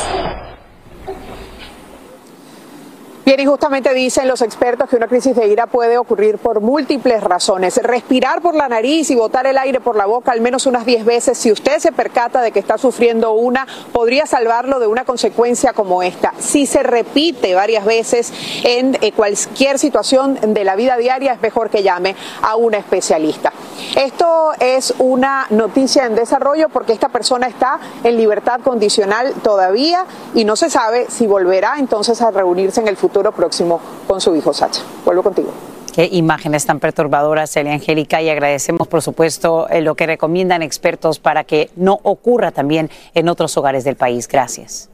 Bien, 3.31 3.39
y 3.39 3.45
justamente 3.45 3.93
dicen 3.93 4.27
los 4.27 4.41
expertos 4.41 4.89
que 4.89 4.97
una 4.97 5.07
crisis 5.07 5.33
de 5.37 5.47
ira 5.47 5.65
puede 5.65 5.97
ocurrir 5.97 6.37
por 6.37 6.59
múltiples 6.59 7.23
razones. 7.23 7.77
Respirar 7.81 8.41
por 8.41 8.55
la 8.55 8.67
nariz 8.67 9.09
y 9.09 9.15
botar 9.15 9.47
el 9.47 9.57
aire 9.57 9.79
por 9.79 9.95
la 9.95 10.05
boca 10.05 10.33
al 10.33 10.41
menos 10.41 10.65
unas 10.65 10.85
10 10.85 11.05
veces, 11.05 11.37
si 11.37 11.49
usted 11.49 11.79
se 11.79 11.93
percata 11.93 12.41
de 12.41 12.51
que 12.51 12.59
está 12.59 12.77
sufriendo 12.77 13.31
una, 13.31 13.65
podría 13.93 14.25
salvarlo 14.25 14.81
de 14.81 14.87
una 14.87 15.05
consecuencia 15.05 15.71
como 15.71 16.03
esta. 16.03 16.33
Si 16.39 16.65
se 16.65 16.83
repite 16.83 17.55
varias 17.55 17.85
veces 17.85 18.33
en 18.65 18.97
eh, 18.99 19.13
cualquier 19.13 19.79
situación 19.79 20.37
de 20.45 20.65
la 20.65 20.75
vida 20.75 20.97
diaria, 20.97 21.31
es 21.31 21.41
mejor 21.41 21.69
que 21.69 21.83
llame 21.83 22.17
a 22.41 22.57
una 22.57 22.79
especialista. 22.79 23.53
Esto 23.95 24.51
es 24.59 24.93
una 24.99 25.47
noticia 25.51 26.05
en 26.05 26.15
desarrollo 26.15 26.67
porque 26.67 26.91
esta 26.91 27.07
persona 27.07 27.47
está 27.47 27.79
en 28.03 28.17
libertad 28.17 28.59
condicional 28.59 29.33
todavía 29.41 30.05
y 30.35 30.43
no 30.43 30.57
se 30.57 30.69
sabe 30.69 31.07
si 31.09 31.27
volverá 31.27 31.75
entonces 31.77 32.21
a 32.21 32.31
reunirse 32.31 32.81
en 32.81 32.89
el 32.89 32.97
futuro 32.97 33.20
próximo 33.29 33.79
con 34.07 34.19
su 34.19 34.35
hijo 34.35 34.51
Sacha. 34.53 34.81
Vuelvo 35.05 35.21
contigo. 35.21 35.51
Qué 35.93 36.07
imágenes 36.11 36.65
tan 36.65 36.79
perturbadoras, 36.79 37.55
Elia 37.57 37.73
Angélica, 37.73 38.21
y 38.21 38.29
agradecemos, 38.29 38.87
por 38.87 39.01
supuesto, 39.01 39.67
eh, 39.69 39.81
lo 39.81 39.95
que 39.95 40.07
recomiendan 40.07 40.61
expertos 40.61 41.19
para 41.19 41.43
que 41.43 41.69
no 41.75 41.99
ocurra 42.03 42.51
también 42.51 42.89
en 43.13 43.27
otros 43.27 43.57
hogares 43.57 43.83
del 43.83 43.97
país. 43.97 44.27
Gracias. 44.27 44.90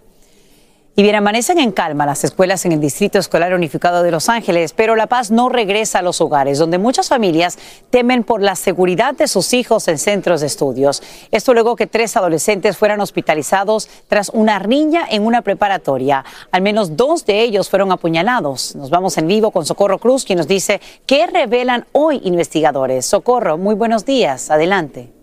Y 1.00 1.04
bien, 1.04 1.13
amanecen 1.13 1.60
en 1.60 1.72
calma 1.72 2.08
las 2.08 2.24
escuelas 2.24 2.66
en 2.66 2.72
el 2.72 2.80
Distrito 2.80 3.20
Escolar 3.20 3.54
Unificado 3.54 4.01
de 4.01 4.10
Los 4.10 4.30
Ángeles, 4.30 4.74
pero 4.74 4.96
la 4.96 5.06
paz 5.06 5.30
no 5.30 5.48
regresa 5.48 6.00
a 6.00 6.01
los 6.01 6.22
hogares, 6.22 6.58
donde 6.58 6.80
muchas 6.80 7.08
familias 7.08 7.60
temen 7.92 8.24
por 8.24 8.42
la 8.42 8.56
seguridad 8.56 9.13
de 9.13 9.27
sus 9.27 9.54
hijos 9.54 9.88
en 9.89 10.00
centros 10.00 10.42
de 10.42 10.48
estudios. 10.48 11.04
Esto 11.30 11.54
luego 11.54 11.75
que 11.75 11.86
tres 11.86 12.18
adolescentes 12.18 12.77
fueran 12.77 13.00
hospitalizados 13.00 13.88
tras 14.08 14.30
una 14.30 14.58
riña 14.58 15.06
en 15.08 15.24
una 15.24 15.44
preparatoria. 15.44 16.25
Al 16.50 16.63
menos 16.63 16.98
dos 16.98 17.27
de 17.27 17.42
ellos 17.42 17.70
fueron 17.70 17.92
apuñalados. 17.92 18.75
Nos 18.75 18.89
vamos 18.89 19.20
en 19.20 19.27
vivo 19.27 19.51
con 19.51 19.68
Socorro 19.68 20.00
Cruz, 20.00 20.25
quien 20.25 20.38
nos 20.38 20.48
dice 20.48 20.82
qué 21.06 21.27
revelan 21.27 21.86
hoy 21.92 22.22
investigadores. 22.24 23.06
Socorro, 23.06 23.60
muy 23.60 23.75
buenos 23.75 24.04
días. 24.04 24.50
Adelante. 24.50 25.16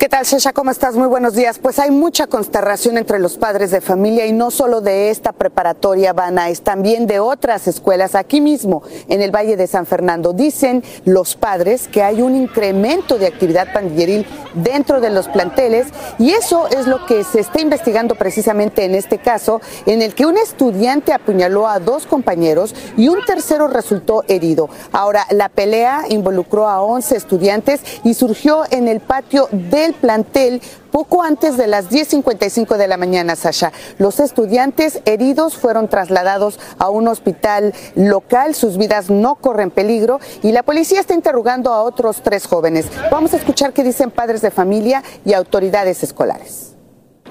¿Qué 0.00 0.08
tal, 0.08 0.24
Shesha? 0.24 0.54
¿Cómo 0.54 0.70
estás? 0.70 0.96
Muy 0.96 1.08
buenos 1.08 1.34
días. 1.34 1.58
Pues 1.58 1.78
hay 1.78 1.90
mucha 1.90 2.26
consternación 2.26 2.96
entre 2.96 3.18
los 3.18 3.36
padres 3.36 3.70
de 3.70 3.82
familia 3.82 4.24
y 4.24 4.32
no 4.32 4.50
solo 4.50 4.80
de 4.80 5.10
esta 5.10 5.32
preparatoria 5.32 6.14
es 6.48 6.62
también 6.62 7.06
de 7.06 7.20
otras 7.20 7.68
escuelas 7.68 8.14
aquí 8.14 8.40
mismo 8.40 8.82
en 9.10 9.20
el 9.20 9.30
Valle 9.30 9.58
de 9.58 9.66
San 9.66 9.84
Fernando. 9.84 10.32
Dicen 10.32 10.82
los 11.04 11.36
padres 11.36 11.86
que 11.86 12.02
hay 12.02 12.22
un 12.22 12.34
incremento 12.34 13.18
de 13.18 13.26
actividad 13.26 13.74
pandilleril 13.74 14.26
dentro 14.54 15.02
de 15.02 15.10
los 15.10 15.28
planteles 15.28 15.88
y 16.18 16.30
eso 16.30 16.66
es 16.68 16.86
lo 16.86 17.04
que 17.04 17.22
se 17.22 17.40
está 17.40 17.60
investigando 17.60 18.14
precisamente 18.14 18.86
en 18.86 18.94
este 18.94 19.18
caso, 19.18 19.60
en 19.84 20.00
el 20.00 20.14
que 20.14 20.24
un 20.24 20.38
estudiante 20.38 21.12
apuñaló 21.12 21.68
a 21.68 21.78
dos 21.78 22.06
compañeros 22.06 22.74
y 22.96 23.08
un 23.08 23.22
tercero 23.26 23.68
resultó 23.68 24.24
herido. 24.28 24.70
Ahora, 24.92 25.26
la 25.28 25.50
pelea 25.50 26.04
involucró 26.08 26.68
a 26.68 26.80
11 26.80 27.16
estudiantes 27.18 27.82
y 28.02 28.14
surgió 28.14 28.64
en 28.70 28.88
el 28.88 29.00
patio 29.00 29.50
del 29.50 29.89
plantel 29.92 30.60
poco 30.90 31.22
antes 31.22 31.56
de 31.56 31.66
las 31.66 31.90
10.55 31.90 32.76
de 32.76 32.88
la 32.88 32.96
mañana, 32.96 33.36
Sasha. 33.36 33.72
Los 33.98 34.20
estudiantes 34.20 35.00
heridos 35.04 35.56
fueron 35.56 35.88
trasladados 35.88 36.58
a 36.78 36.90
un 36.90 37.08
hospital 37.08 37.74
local, 37.94 38.54
sus 38.54 38.76
vidas 38.76 39.10
no 39.10 39.36
corren 39.36 39.70
peligro 39.70 40.20
y 40.42 40.52
la 40.52 40.62
policía 40.62 41.00
está 41.00 41.14
interrogando 41.14 41.72
a 41.72 41.82
otros 41.82 42.22
tres 42.22 42.46
jóvenes. 42.46 42.86
Vamos 43.10 43.34
a 43.34 43.36
escuchar 43.36 43.72
qué 43.72 43.84
dicen 43.84 44.10
padres 44.10 44.42
de 44.42 44.50
familia 44.50 45.02
y 45.24 45.32
autoridades 45.32 46.02
escolares. 46.02 46.74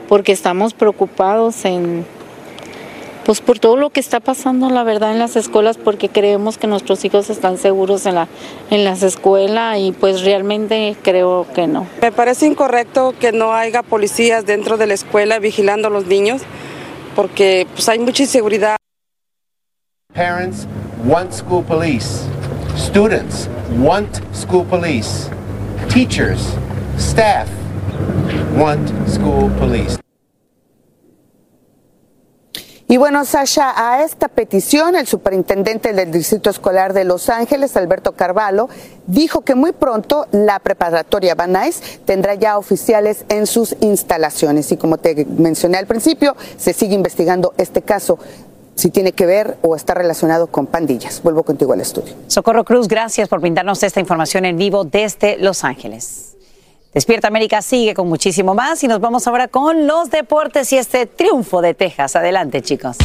Porque 0.08 0.32
estamos 0.32 0.74
preocupados 0.74 1.66
en 1.66 2.06
pues 3.30 3.42
por 3.42 3.60
todo 3.60 3.78
lo 3.78 3.92
que 3.92 4.00
está 4.00 4.20
pasando, 4.20 4.72
la 4.72 4.84
verdad, 4.84 5.12
en 5.12 5.20
las 5.20 5.36
escuelas, 5.36 5.78
porque 5.78 6.10
creemos 6.10 6.58
que 6.58 6.66
nuestros 6.66 7.06
hijos 7.06 7.30
están 7.30 7.60
seguros 7.60 8.08
en, 8.08 8.16
la, 8.16 8.28
en 8.72 8.84
las 8.84 9.04
escuelas 9.04 9.78
y 9.78 9.92
pues 9.92 10.24
realmente 10.24 10.98
creo 11.04 11.46
que 11.54 11.68
no. 11.68 11.86
Me 12.02 12.12
parece 12.12 12.48
incorrecto 12.48 13.14
que 13.20 13.32
no 13.32 13.54
haya 13.54 13.84
policías 13.84 14.48
dentro 14.48 14.78
de 14.78 14.88
la 14.88 14.96
escuela 14.96 15.38
vigilando 15.38 15.90
a 15.90 15.92
los 15.92 16.08
niños, 16.08 16.42
porque 17.16 17.68
pues 17.76 17.88
hay 17.88 18.00
mucha 18.00 18.24
inseguridad. 18.24 18.78
Parents 20.16 20.66
want 21.06 21.32
school 21.32 21.64
police. 21.64 22.26
Students 22.76 23.48
want 23.78 24.22
school 24.34 24.66
police. 24.66 25.30
Teachers, 25.88 26.56
staff 26.98 27.48
want 28.56 28.90
school 29.08 29.52
police. 29.60 30.00
Y 32.92 32.98
bueno, 32.98 33.24
Sasha, 33.24 33.72
a 33.76 34.04
esta 34.04 34.30
petición, 34.30 34.96
el 34.96 35.06
superintendente 35.06 35.94
del 35.94 36.10
Distrito 36.10 36.50
Escolar 36.50 36.94
de 36.94 37.04
Los 37.04 37.30
Ángeles, 37.30 37.78
Alberto 37.78 38.14
Carvalho, 38.14 38.68
dijo 39.06 39.42
que 39.42 39.54
muy 39.54 39.74
pronto 39.74 40.26
la 40.32 40.58
preparatoria 40.58 41.36
Nuys 41.36 41.84
tendrá 42.06 42.34
ya 42.34 42.58
oficiales 42.58 43.26
en 43.30 43.46
sus 43.46 43.76
instalaciones. 43.82 44.72
Y 44.72 44.78
como 44.78 44.98
te 44.98 45.24
mencioné 45.26 45.78
al 45.78 45.86
principio, 45.86 46.36
se 46.58 46.74
sigue 46.74 46.96
investigando 46.96 47.54
este 47.58 47.84
caso 47.84 48.18
si 48.74 48.90
tiene 48.90 49.12
que 49.12 49.28
ver 49.28 49.60
o 49.62 49.76
está 49.76 49.94
relacionado 49.94 50.48
con 50.48 50.66
pandillas. 50.66 51.22
Vuelvo 51.22 51.44
contigo 51.44 51.74
al 51.74 51.82
estudio. 51.82 52.16
Socorro 52.26 52.64
Cruz, 52.64 52.88
gracias 52.88 53.30
por 53.30 53.40
brindarnos 53.40 53.84
esta 53.84 54.00
información 54.00 54.46
en 54.46 54.58
vivo 54.58 54.84
desde 54.84 55.38
Los 55.38 55.64
Ángeles. 55.64 56.39
Despierta 56.94 57.28
América 57.28 57.62
sigue 57.62 57.94
con 57.94 58.08
muchísimo 58.08 58.56
más 58.56 58.84
y 58.84 58.88
nos 58.88 59.00
vamos 59.00 59.28
ahora 59.28 59.48
con 59.48 59.86
los 59.86 60.10
deportes 60.10 60.74
y 60.74 60.78
este 60.78 61.06
triunfo 61.06 61.62
de 61.62 61.76
Texas. 61.76 62.16
Adelante, 62.16 62.62
chicos. 62.64 62.98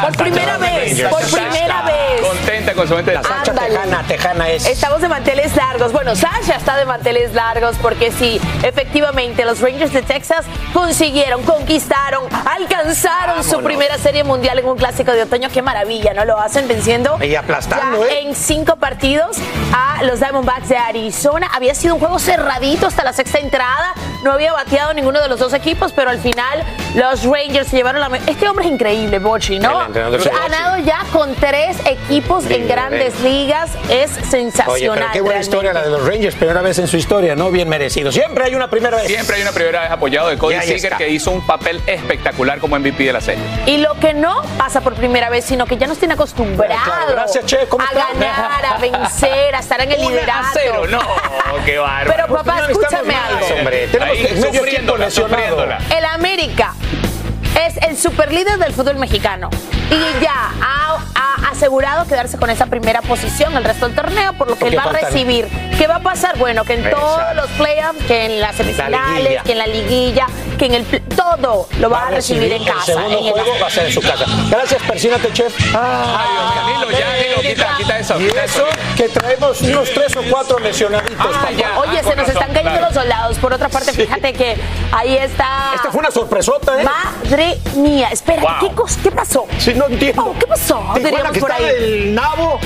Por 0.00 0.16
primera 0.16 0.58
vez, 0.58 1.02
por 1.02 1.20
primera 1.22 1.82
vez. 1.82 2.20
Contenta 2.20 2.74
con 2.74 2.88
su 2.88 2.94
mente. 2.94 3.14
La 3.14 3.22
Sacha 3.22 3.52
tejana, 3.52 4.02
tejana 4.06 4.48
es. 4.48 4.66
Estamos 4.66 5.00
de 5.00 5.08
manteles 5.08 5.54
largos. 5.56 5.92
Bueno, 5.92 6.14
Sasha 6.14 6.56
está 6.56 6.76
de 6.76 6.84
manteles 6.84 7.34
largos 7.34 7.76
porque 7.80 8.12
sí, 8.12 8.40
efectivamente, 8.62 9.44
los 9.44 9.60
Rangers 9.60 9.92
de 9.92 10.02
Texas 10.02 10.44
consiguieron, 10.72 11.42
conquistaron, 11.42 12.24
alcanzaron 12.46 13.42
su 13.44 13.60
primera 13.62 13.98
serie 13.98 14.24
mundial 14.24 14.58
en 14.58 14.66
un 14.66 14.76
clásico 14.76 15.12
de 15.12 15.22
otoño. 15.22 15.48
Qué 15.52 15.62
maravilla, 15.62 16.14
¿no? 16.14 16.24
Lo 16.24 16.38
hacen 16.38 16.68
venciendo 16.68 17.18
Y 17.22 17.34
aplastando, 17.34 18.04
¿eh? 18.04 18.20
en 18.22 18.34
cinco 18.34 18.76
partidos 18.76 19.36
a 19.72 20.02
los 20.04 20.20
Diamondbacks 20.20 20.68
de 20.68 20.76
Arizona. 20.76 21.48
Había 21.54 21.74
sido 21.74 21.94
un 21.94 22.00
juego 22.00 22.18
cerradito 22.18 22.86
hasta 22.86 23.04
la 23.04 23.12
sexta 23.12 23.38
entrada. 23.38 23.94
No 24.22 24.32
había 24.32 24.52
bateado 24.52 24.92
ninguno 24.94 25.20
de 25.20 25.28
los 25.28 25.38
dos 25.38 25.52
equipos, 25.54 25.92
pero 25.92 26.10
al 26.10 26.18
final 26.18 26.62
los 26.94 27.24
Rangers 27.24 27.68
se 27.68 27.76
llevaron 27.76 28.00
la. 28.00 28.08
Este 28.26 28.48
hombre 28.48 28.66
es 28.66 28.72
increíble, 28.72 29.18
Bochi, 29.18 29.58
¿no? 29.58 29.67
El 29.80 29.86
entrenador 29.86 30.22
Se 30.22 30.28
es 30.28 30.34
ha 30.34 30.38
ganado 30.48 30.78
ya 30.78 31.00
con 31.12 31.34
tres 31.34 31.76
equipos 31.86 32.44
en 32.50 32.68
grandes 32.68 33.20
ligas. 33.20 33.70
Es 33.90 34.10
sensacional. 34.10 34.70
Oye, 34.70 34.88
pero 34.90 35.06
qué 35.12 35.20
buena 35.20 35.34
realmente. 35.34 35.40
historia 35.40 35.72
la 35.72 35.82
de 35.82 35.90
los 35.90 36.06
Rangers, 36.06 36.34
primera 36.36 36.62
vez 36.62 36.78
en 36.78 36.86
su 36.88 36.96
historia, 36.96 37.34
¿no? 37.36 37.50
Bien 37.50 37.68
merecido. 37.68 38.10
Siempre 38.12 38.44
hay 38.44 38.54
una 38.54 38.68
primera 38.70 38.96
vez. 38.96 39.06
Siempre 39.06 39.36
hay 39.36 39.42
una 39.42 39.52
primera 39.52 39.82
vez 39.82 39.90
apoyado 39.90 40.28
de 40.28 40.38
Cody 40.38 40.60
Seager 40.62 40.94
que 40.96 41.08
hizo 41.08 41.30
un 41.30 41.46
papel 41.46 41.80
espectacular 41.86 42.58
como 42.58 42.78
MVP 42.78 43.04
de 43.04 43.12
la 43.12 43.20
serie. 43.20 43.42
Y 43.66 43.78
lo 43.78 43.94
que 44.00 44.14
no 44.14 44.42
pasa 44.56 44.80
por 44.80 44.94
primera 44.94 45.30
vez, 45.30 45.44
sino 45.44 45.66
que 45.66 45.76
ya 45.76 45.86
nos 45.86 45.98
tiene 45.98 46.14
acostumbrados 46.14 46.82
Claro, 46.84 47.12
gracias, 47.12 47.44
Che, 47.46 47.66
¿cómo 47.68 47.84
a 47.84 47.86
está? 47.88 48.06
ganar, 48.14 48.64
a 48.64 48.78
vencer, 48.80 49.54
a 49.54 49.58
estar 49.60 49.80
en 49.80 49.92
el 49.92 50.00
liderato. 50.00 50.48
cero, 50.52 50.82
no, 50.88 51.00
qué 51.64 51.78
bárbaro. 51.78 52.10
Pero 52.26 52.36
papá, 52.36 52.60
No 52.62 52.68
escúchame 52.68 53.14
algo. 53.14 53.46
hombre. 53.58 53.88
Tenemos 53.88 54.16
Ahí, 54.16 54.26
que- 54.26 54.42
sufriéndola, 54.42 55.10
sufriéndola. 55.10 55.78
El 55.96 56.04
América 56.04 56.74
es 57.66 57.76
el 57.78 57.96
superlíder 57.96 58.58
del 58.58 58.72
fútbol 58.72 58.96
mexicano. 58.96 59.50
Y 59.90 60.22
ya 60.22 60.52
asegurado 61.50 62.06
quedarse 62.06 62.38
con 62.38 62.50
esa 62.50 62.66
primera 62.66 63.02
posición 63.02 63.56
el 63.56 63.64
resto 63.64 63.86
del 63.86 63.94
torneo, 63.96 64.32
por 64.34 64.48
lo 64.48 64.54
que 64.54 64.60
Porque 64.60 64.74
él 64.76 64.80
va 64.80 64.90
a 64.90 64.92
recibir. 64.92 65.48
¿Qué 65.78 65.86
va 65.86 65.96
a 65.96 66.00
pasar? 66.00 66.36
Bueno, 66.38 66.64
que 66.64 66.74
en 66.74 66.80
Exacto. 66.84 67.00
todos 67.06 67.34
los 67.36 67.46
playoffs, 67.52 68.04
que 68.06 68.24
en 68.26 68.40
las 68.40 68.56
semifinales, 68.56 69.42
que 69.42 69.52
en 69.52 69.58
la 69.58 69.66
liguilla, 69.66 70.26
que 70.58 70.66
en 70.66 70.74
el 70.74 70.84
todo 71.14 71.68
lo 71.78 71.90
va, 71.90 72.08
a 72.08 72.10
recibir 72.10 72.52
en 72.52 72.64
casa. 72.64 72.78
El 72.78 72.84
segundo 72.98 73.18
en 73.18 73.26
el- 73.26 73.32
juego 73.32 73.52
va 73.60 73.66
a 73.66 73.70
ser 73.70 73.86
en 73.86 73.92
su 73.92 74.00
casa. 74.00 74.24
Gracias, 74.50 74.82
persínate, 74.82 75.32
chef. 75.32 75.54
Ay, 75.74 76.28
Danilo, 76.56 76.90
ya, 76.98 77.06
Danilo, 77.06 77.40
quita, 77.42 77.68
quita 77.78 77.98
eso. 77.98 78.20
Y 78.20 78.26
quita 78.28 78.44
eso 78.44 78.64
que 78.96 79.08
traemos 79.08 79.60
unos 79.62 79.90
tres 79.94 80.16
o 80.16 80.22
cuatro 80.30 80.58
lesionaditos. 80.58 81.16
papá. 81.16 81.48
Oye, 81.78 82.02
se 82.02 82.16
nos 82.16 82.28
están 82.28 82.52
cayendo 82.52 82.80
los 82.80 82.94
soldados. 82.94 83.38
Por 83.38 83.52
otra 83.52 83.68
parte, 83.68 83.92
fíjate 83.92 84.32
que 84.32 84.56
ahí 84.92 85.16
está. 85.16 85.72
Esta 85.74 85.90
fue 85.90 86.00
una 86.00 86.10
sorpresota, 86.10 86.80
¿eh? 86.80 86.84
Madre 86.84 87.58
mía, 87.76 88.08
espera, 88.10 88.42
Wow. 88.42 88.50
¿qué, 88.60 88.74
cos- 88.74 88.96
¿qué 89.02 89.10
pasó? 89.10 89.46
Sí, 89.58 89.74
no 89.74 89.86
entiendo. 89.86 90.24
Oh, 90.24 90.38
¿Qué 90.38 90.46
pasó? 90.46 90.82
Tijuana, 90.94 91.27
Diríamos 91.32 91.32
que 91.34 91.40
por 91.40 91.50
está 91.50 91.62
ahí. 91.64 91.80
del 91.80 92.14
nabo, 92.14 92.60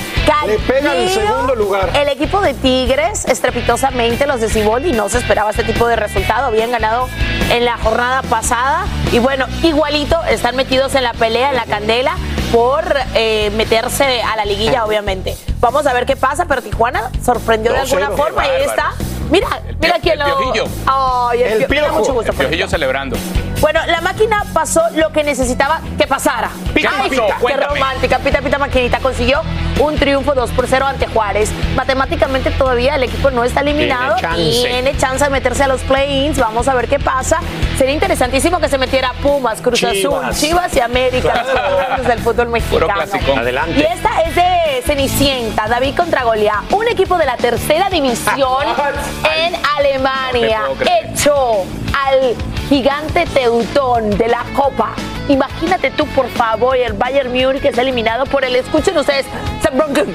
le 0.46 0.58
pega 0.60 0.96
el 0.96 1.08
segundo 1.10 1.54
lugar. 1.54 1.90
El 1.94 2.08
equipo 2.08 2.40
de 2.40 2.54
Tigres, 2.54 3.24
estrepitosamente, 3.26 4.26
los 4.26 4.40
de 4.40 4.48
Ciboldi, 4.48 4.92
no 4.92 5.08
se 5.08 5.18
esperaba 5.18 5.50
este 5.50 5.64
tipo 5.64 5.86
de 5.86 5.96
resultado. 5.96 6.46
Habían 6.46 6.70
ganado 6.70 7.08
en 7.50 7.64
la 7.64 7.76
jornada 7.78 8.22
pasada. 8.22 8.84
Y 9.12 9.18
bueno, 9.18 9.46
igualito, 9.62 10.22
están 10.24 10.56
metidos 10.56 10.94
en 10.94 11.02
la 11.04 11.12
pelea, 11.14 11.50
en 11.50 11.56
la 11.56 11.64
candela, 11.64 12.16
por 12.52 12.84
eh, 13.14 13.50
meterse 13.56 14.22
a 14.22 14.36
la 14.36 14.44
liguilla, 14.44 14.84
obviamente. 14.84 15.36
Vamos 15.60 15.86
a 15.86 15.92
ver 15.92 16.06
qué 16.06 16.16
pasa, 16.16 16.46
pero 16.46 16.60
Tijuana 16.62 17.10
sorprendió 17.24 17.72
de 17.72 17.80
2-0, 17.80 17.82
alguna 17.92 18.10
forma. 18.16 18.46
Y 18.46 18.50
ahí 18.50 18.62
está. 18.64 18.92
Mira, 19.30 19.48
mira 19.80 19.96
quién 20.02 20.20
el 20.20 20.28
lo. 20.28 20.36
Piojillo. 20.38 20.64
Ay, 20.86 21.42
el, 21.42 21.66
Pio- 21.66 21.80
me 21.80 21.86
da 21.88 21.92
mucho 21.92 22.12
gusto 22.12 22.32
El 22.32 22.36
piojillo 22.36 22.68
celebrando. 22.68 23.16
Bueno, 23.62 23.78
la 23.86 24.00
máquina 24.00 24.44
pasó 24.52 24.82
lo 24.96 25.10
que 25.12 25.22
necesitaba 25.22 25.80
que 25.96 26.06
pasara. 26.08 26.50
Pita, 26.74 26.90
Ay, 27.00 27.08
pita, 27.10 27.26
qué 27.26 27.32
cuéntame. 27.40 27.66
romántica. 27.74 28.18
Pita, 28.18 28.40
pita, 28.40 28.58
maquinita 28.58 28.98
consiguió 28.98 29.40
un 29.78 29.94
triunfo 29.96 30.34
2 30.34 30.50
por 30.50 30.66
0 30.66 30.84
ante 30.84 31.06
Juárez. 31.06 31.48
Matemáticamente 31.76 32.50
todavía 32.50 32.96
el 32.96 33.04
equipo 33.04 33.30
no 33.30 33.44
está 33.44 33.60
eliminado. 33.60 34.16
Tiene 34.16 34.34
chance. 34.52 34.68
Tiene 34.68 34.96
chance 34.96 35.24
de 35.24 35.30
meterse 35.30 35.62
a 35.62 35.68
los 35.68 35.80
play-ins. 35.82 36.38
Vamos 36.40 36.66
a 36.66 36.74
ver 36.74 36.88
qué 36.88 36.98
pasa. 36.98 37.38
Sería 37.78 37.94
interesantísimo 37.94 38.58
que 38.58 38.68
se 38.68 38.78
metiera 38.78 39.12
Pumas, 39.22 39.60
Cruz 39.62 39.78
Chivas. 39.78 40.24
Azul, 40.24 40.40
Chivas 40.40 40.74
y 40.76 40.80
América, 40.80 41.32
los 41.32 41.48
Claro. 41.52 41.76
campeones 41.78 42.06
del 42.08 42.18
fútbol 42.18 42.48
mexicano. 42.48 42.94
Adelante. 43.38 43.78
Y 43.78 43.82
esta 43.84 44.22
es 44.22 44.34
de 44.34 44.82
Cenicienta, 44.84 45.68
David 45.68 45.94
contra 45.96 46.24
Goliat, 46.24 46.72
un 46.72 46.88
equipo 46.88 47.16
de 47.16 47.26
la 47.26 47.36
tercera 47.36 47.88
división 47.88 48.66
en 49.36 49.54
Alemania, 49.78 50.62
No 50.68 51.12
hecho 51.14 51.64
al 52.06 52.34
gigante 52.68 53.26
teutón 53.26 54.10
de 54.10 54.28
la 54.28 54.44
Copa. 54.54 54.94
Imagínate 55.28 55.90
tú, 55.90 56.06
por 56.08 56.28
favor, 56.28 56.76
el 56.76 56.92
Bayern 56.94 57.32
Múnich 57.32 57.64
está 57.64 57.82
eliminado 57.82 58.24
por 58.26 58.44
el, 58.44 58.56
escuchen 58.56 58.96
ustedes, 58.96 59.26
Saarbrücken. 59.62 60.12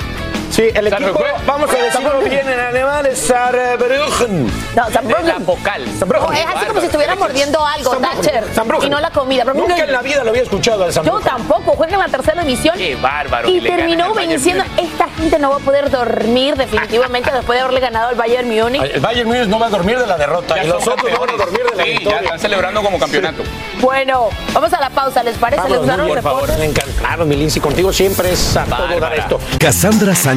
Sí, 0.50 0.64
el 0.74 0.88
equipo, 0.88 1.04
Saarbrücken. 1.20 1.46
vamos 1.46 1.70
a 1.70 1.74
decirlo 1.74 1.92
Saarbrücken. 2.10 2.30
bien 2.32 2.50
en 2.50 2.60
alemán, 2.60 3.06
es 3.06 3.20
Saarbrücken. 3.20 4.46
No, 4.46 4.52
De 4.52 4.76
la 4.76 4.92
Saarbrücken. 4.92 5.46
vocal. 5.46 5.86
No, 5.86 6.32
es 6.34 6.46
así 6.56 6.66
como 6.66 6.80
si 6.80 6.86
estuviera 6.88 7.16
mordiendo 7.16 7.66
algo, 7.66 7.96
Thatcher, 7.98 8.44
Saarbrücken. 8.56 8.88
y 8.88 8.90
no 8.90 9.00
la 9.00 9.12
comida. 9.12 9.44
Nunca 9.44 9.78
en 9.84 9.92
la 9.92 10.02
vida 10.02 10.24
lo 10.24 10.30
había 10.32 10.44
escuchado 10.44 10.84
al 10.86 10.90
Yo 10.90 10.94
Saarbrücken. 11.04 11.24
tampoco, 11.26 11.74
juega 11.76 11.94
en 11.94 12.00
la 12.00 12.08
tercera 12.08 12.42
división. 12.44 12.76
Qué 12.78 12.96
bárbaro. 12.96 13.48
Y 13.50 13.62
terminó 13.62 14.14
venciendo. 14.14 14.64
Esta 14.78 15.10
gente 15.10 15.38
no 15.40 15.50
va 15.52 15.58
a 15.58 15.60
poder 15.60 15.90
dormir 15.92 16.56
definitivamente 16.56 17.32
después 17.32 17.58
de 17.58 17.62
haberle 17.64 17.80
ganado 17.82 18.10
al 18.10 18.16
Bayern 18.16 18.48
Múnich. 18.50 18.82
El 18.82 19.00
Bayern 19.02 19.28
Múnich 19.28 19.48
no 19.48 19.60
va 19.60 19.68
a 19.68 19.70
dormir 19.70 20.00
de 20.00 20.08
la 20.08 20.18
derrota 20.18 20.56
Ya 20.56 20.64
y 20.64 20.68
los 20.68 20.88
otros 20.88 21.12
no 21.12 21.20
van 21.20 21.30
a 21.30 21.34
dormir 21.34 21.62
de 21.72 21.76
la 21.78 21.84
Sí, 21.84 21.90
ya 21.94 21.98
victoria. 22.00 22.20
están 22.22 22.40
celebrando 22.40 22.82
como 22.82 22.98
campeonato. 23.00 23.44
Bueno, 23.80 24.30
vamos 24.54 24.74
a 24.74 24.80
la 24.80 24.90
pausa, 24.90 25.22
¿les 25.24 25.38
parece? 25.38 25.68
¿Les 25.70 25.78
gustaron 25.78 26.08
los 26.08 26.16
por 26.16 26.24
favor. 26.24 26.42
deportes? 26.48 26.60
Me 26.60 26.66
encanta. 26.66 26.92
Claro, 27.00 27.26
mi 27.26 27.36
Lindsay, 27.36 27.62
contigo 27.62 27.94
siempre 27.94 28.32
es 28.32 28.56
a 28.58 28.64
todo 28.66 29.00
dar 29.00 29.14
esto. 29.14 29.40
Cassandra 29.60 30.16
Sánchez 30.16 30.37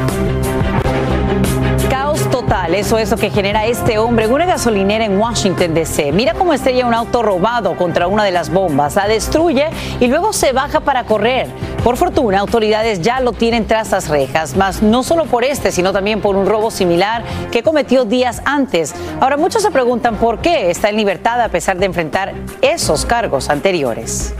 Caos 1.91 2.29
total, 2.29 2.73
eso 2.73 2.97
es 2.97 3.11
lo 3.11 3.17
que 3.17 3.29
genera 3.29 3.65
este 3.65 3.97
hombre 3.97 4.23
en 4.23 4.31
una 4.31 4.45
gasolinera 4.45 5.03
en 5.03 5.19
Washington, 5.19 5.73
D.C. 5.73 6.13
Mira 6.13 6.33
cómo 6.33 6.53
estrella 6.53 6.87
un 6.87 6.93
auto 6.93 7.21
robado 7.21 7.75
contra 7.75 8.07
una 8.07 8.23
de 8.23 8.31
las 8.31 8.49
bombas, 8.49 8.95
la 8.95 9.09
destruye 9.09 9.65
y 9.99 10.07
luego 10.07 10.31
se 10.31 10.53
baja 10.53 10.79
para 10.79 11.03
correr. 11.03 11.47
Por 11.83 11.97
fortuna, 11.97 12.39
autoridades 12.39 13.01
ya 13.01 13.19
lo 13.19 13.33
tienen 13.33 13.67
tras 13.67 13.91
las 13.91 14.07
rejas, 14.07 14.55
más 14.55 14.81
no 14.81 15.03
solo 15.03 15.25
por 15.25 15.43
este, 15.43 15.73
sino 15.73 15.91
también 15.91 16.21
por 16.21 16.37
un 16.37 16.45
robo 16.45 16.71
similar 16.71 17.25
que 17.51 17.61
cometió 17.61 18.05
días 18.05 18.41
antes. 18.45 18.95
Ahora 19.19 19.35
muchos 19.35 19.61
se 19.61 19.69
preguntan 19.69 20.15
por 20.15 20.39
qué 20.39 20.71
está 20.71 20.87
en 20.87 20.95
libertad 20.95 21.41
a 21.41 21.49
pesar 21.49 21.77
de 21.77 21.87
enfrentar 21.87 22.33
esos 22.61 23.05
cargos 23.05 23.49
anteriores. 23.49 24.33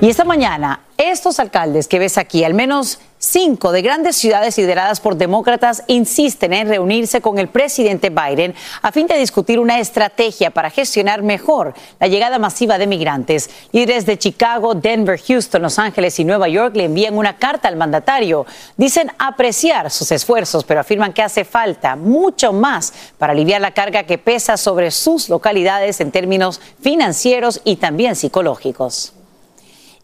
Y 0.00 0.08
esta 0.08 0.24
mañana, 0.24 0.80
estos 0.96 1.38
alcaldes 1.38 1.86
que 1.86 2.00
ves 2.00 2.18
aquí, 2.18 2.42
al 2.42 2.54
menos 2.54 2.98
cinco 3.28 3.72
de 3.72 3.82
grandes 3.82 4.16
ciudades 4.16 4.56
lideradas 4.56 5.00
por 5.00 5.16
demócratas, 5.16 5.84
insisten 5.86 6.52
en 6.52 6.68
reunirse 6.68 7.20
con 7.20 7.38
el 7.38 7.48
presidente 7.48 8.10
Biden 8.10 8.54
a 8.82 8.90
fin 8.90 9.06
de 9.06 9.18
discutir 9.18 9.58
una 9.58 9.78
estrategia 9.78 10.50
para 10.50 10.70
gestionar 10.70 11.22
mejor 11.22 11.74
la 12.00 12.06
llegada 12.06 12.38
masiva 12.38 12.78
de 12.78 12.86
migrantes. 12.86 13.50
Líderes 13.72 14.06
de 14.06 14.18
Chicago, 14.18 14.74
Denver, 14.74 15.20
Houston, 15.20 15.62
Los 15.62 15.78
Ángeles 15.78 16.18
y 16.18 16.24
Nueva 16.24 16.48
York 16.48 16.74
le 16.76 16.84
envían 16.84 17.16
una 17.16 17.36
carta 17.36 17.68
al 17.68 17.76
mandatario. 17.76 18.46
Dicen 18.76 19.12
apreciar 19.18 19.90
sus 19.90 20.10
esfuerzos, 20.10 20.64
pero 20.64 20.80
afirman 20.80 21.12
que 21.12 21.22
hace 21.22 21.44
falta 21.44 21.96
mucho 21.96 22.52
más 22.52 22.92
para 23.18 23.32
aliviar 23.32 23.60
la 23.60 23.74
carga 23.74 24.04
que 24.04 24.18
pesa 24.18 24.56
sobre 24.56 24.90
sus 24.90 25.28
localidades 25.28 26.00
en 26.00 26.10
términos 26.10 26.60
financieros 26.80 27.60
y 27.64 27.76
también 27.76 28.16
psicológicos. 28.16 29.12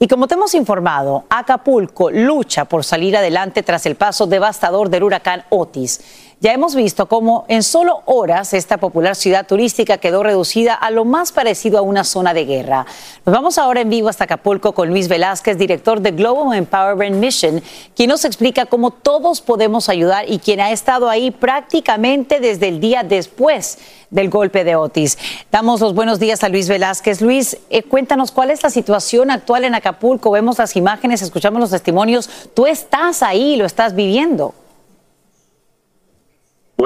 Y 0.05 0.07
como 0.07 0.29
te 0.29 0.35
hemos 0.35 0.55
informado, 0.55 1.25
Acapulco 1.31 2.11
lucha 2.11 2.67
por 2.67 2.85
salir 2.85 3.17
adelante 3.17 3.63
tras 3.63 3.87
el 3.87 3.95
paso 3.95 4.27
devastador 4.27 4.91
del 4.91 5.03
huracán 5.03 5.45
Otis. 5.49 6.24
Ya 6.41 6.53
hemos 6.53 6.75
visto 6.75 7.07
cómo 7.07 7.47
en 7.49 7.63
solo 7.63 8.03
horas 8.05 8.53
esta 8.53 8.77
popular 8.77 9.17
ciudad 9.17 9.47
turística 9.47 9.99
quedó 9.99 10.23
reducida 10.23 10.75
a 10.75 10.91
lo 10.91 11.05
más 11.05 11.33
parecido 11.33 11.79
a 11.79 11.83
una 11.83 12.05
zona 12.05 12.35
de 12.35 12.45
guerra. 12.45 12.87
Nos 13.25 13.35
vamos 13.35 13.57
ahora 13.57 13.81
en 13.81 13.89
vivo 13.89 14.09
hasta 14.09 14.25
Acapulco 14.25 14.75
con 14.75 14.89
Luis 14.89 15.09
Velázquez, 15.09 15.57
director 15.57 16.01
de 16.01 16.11
Global 16.11 16.57
Empowerment 16.57 17.17
Mission, 17.17 17.63
quien 17.97 18.11
nos 18.11 18.25
explica 18.25 18.67
cómo 18.67 18.91
todos 18.91 19.41
podemos 19.41 19.89
ayudar 19.89 20.29
y 20.29 20.39
quien 20.39 20.61
ha 20.61 20.71
estado 20.71 21.09
ahí 21.09 21.31
prácticamente 21.31 22.41
desde 22.41 22.69
el 22.69 22.81
día 22.81 23.05
después 23.05 23.79
del 24.11 24.29
golpe 24.29 24.65
de 24.65 24.77
Otis. 24.77 25.19
Damos 25.51 25.81
los 25.81 25.95
buenos 25.95 26.19
días 26.19 26.45
a 26.45 26.49
Luis 26.49 26.69
Velázquez. 26.69 27.21
Luis, 27.21 27.57
eh, 27.71 27.83
cuéntanos 27.83 28.33
cuál 28.33 28.51
es 28.51 28.63
la 28.63 28.71
situación 28.71 29.31
actual 29.31 29.65
en 29.65 29.75
Acapulco. 29.75 30.31
Vemos 30.31 30.59
las 30.59 30.77
imágenes, 30.77 31.23
escuchamos 31.23 31.61
los 31.61 31.71
testimonios. 31.71 32.29
Tú 32.55 32.67
estás 32.67 33.23
ahí, 33.23 33.57
lo 33.57 33.65
estás 33.65 33.95
viviendo. 33.95 34.55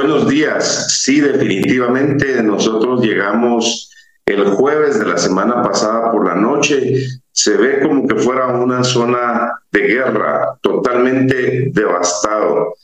Buenos 0.01 0.29
días. 0.29 1.03
Sí, 1.03 1.21
definitivamente 1.21 2.41
nosotros 2.41 3.03
llegamos 3.03 3.91
el 4.27 4.45
jueves 4.45 5.01
de 5.01 5.07
la 5.07 5.19
semana 5.19 5.61
pasada 5.61 6.13
por 6.13 6.25
la 6.25 6.37
noche. 6.37 7.05
Se 7.33 7.57
ve 7.57 7.81
como 7.81 8.07
que 8.07 8.15
fuera 8.15 8.47
una 8.47 8.85
zona 8.85 9.51
de 9.73 9.81
guerra, 9.81 10.57
totalmente 10.63 11.71
devastado, 11.73 12.75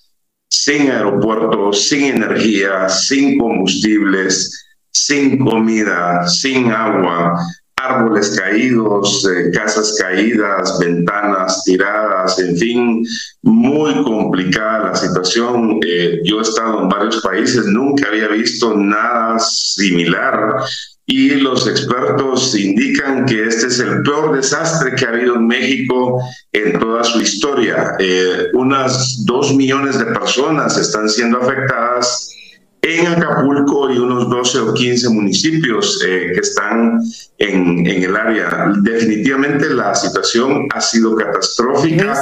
sin 0.50 0.90
aeropuertos, 0.90 1.86
sin 1.86 2.16
energía, 2.16 2.88
sin 2.88 3.38
combustibles, 3.38 4.66
sin 4.90 5.38
comida, 5.38 6.26
sin 6.26 6.72
agua 6.72 7.38
árboles 7.84 8.38
caídos, 8.38 9.26
eh, 9.26 9.50
casas 9.52 9.96
caídas, 9.98 10.78
ventanas 10.78 11.64
tiradas, 11.64 12.38
en 12.38 12.56
fin, 12.56 13.06
muy 13.42 14.02
complicada 14.02 14.90
la 14.90 14.94
situación. 14.94 15.80
Eh, 15.86 16.20
yo 16.24 16.38
he 16.38 16.42
estado 16.42 16.82
en 16.82 16.88
varios 16.88 17.20
países, 17.22 17.66
nunca 17.66 18.08
había 18.08 18.28
visto 18.28 18.74
nada 18.74 19.38
similar 19.38 20.56
y 21.06 21.30
los 21.30 21.66
expertos 21.66 22.54
indican 22.54 23.26
que 23.26 23.46
este 23.46 23.66
es 23.66 23.78
el 23.78 24.02
peor 24.02 24.34
desastre 24.34 24.94
que 24.94 25.04
ha 25.04 25.10
habido 25.10 25.34
en 25.34 25.46
México 25.46 26.18
en 26.52 26.78
toda 26.78 27.04
su 27.04 27.20
historia. 27.20 27.94
Eh, 27.98 28.48
unas 28.54 29.24
dos 29.26 29.54
millones 29.54 29.98
de 29.98 30.06
personas 30.06 30.78
están 30.78 31.08
siendo 31.08 31.38
afectadas 31.40 32.30
en 32.84 33.06
Acapulco 33.06 33.90
y 33.90 33.98
unos 33.98 34.28
12 34.28 34.58
o 34.58 34.74
15 34.74 35.08
municipios 35.08 36.02
eh, 36.06 36.32
que 36.34 36.40
están 36.40 37.00
en, 37.38 37.86
en, 37.86 38.02
el 38.02 38.14
área. 38.14 38.72
Definitivamente 38.82 39.70
la 39.70 39.94
situación 39.94 40.68
ha 40.70 40.80
sido 40.80 41.16
catastrófica. 41.16 42.14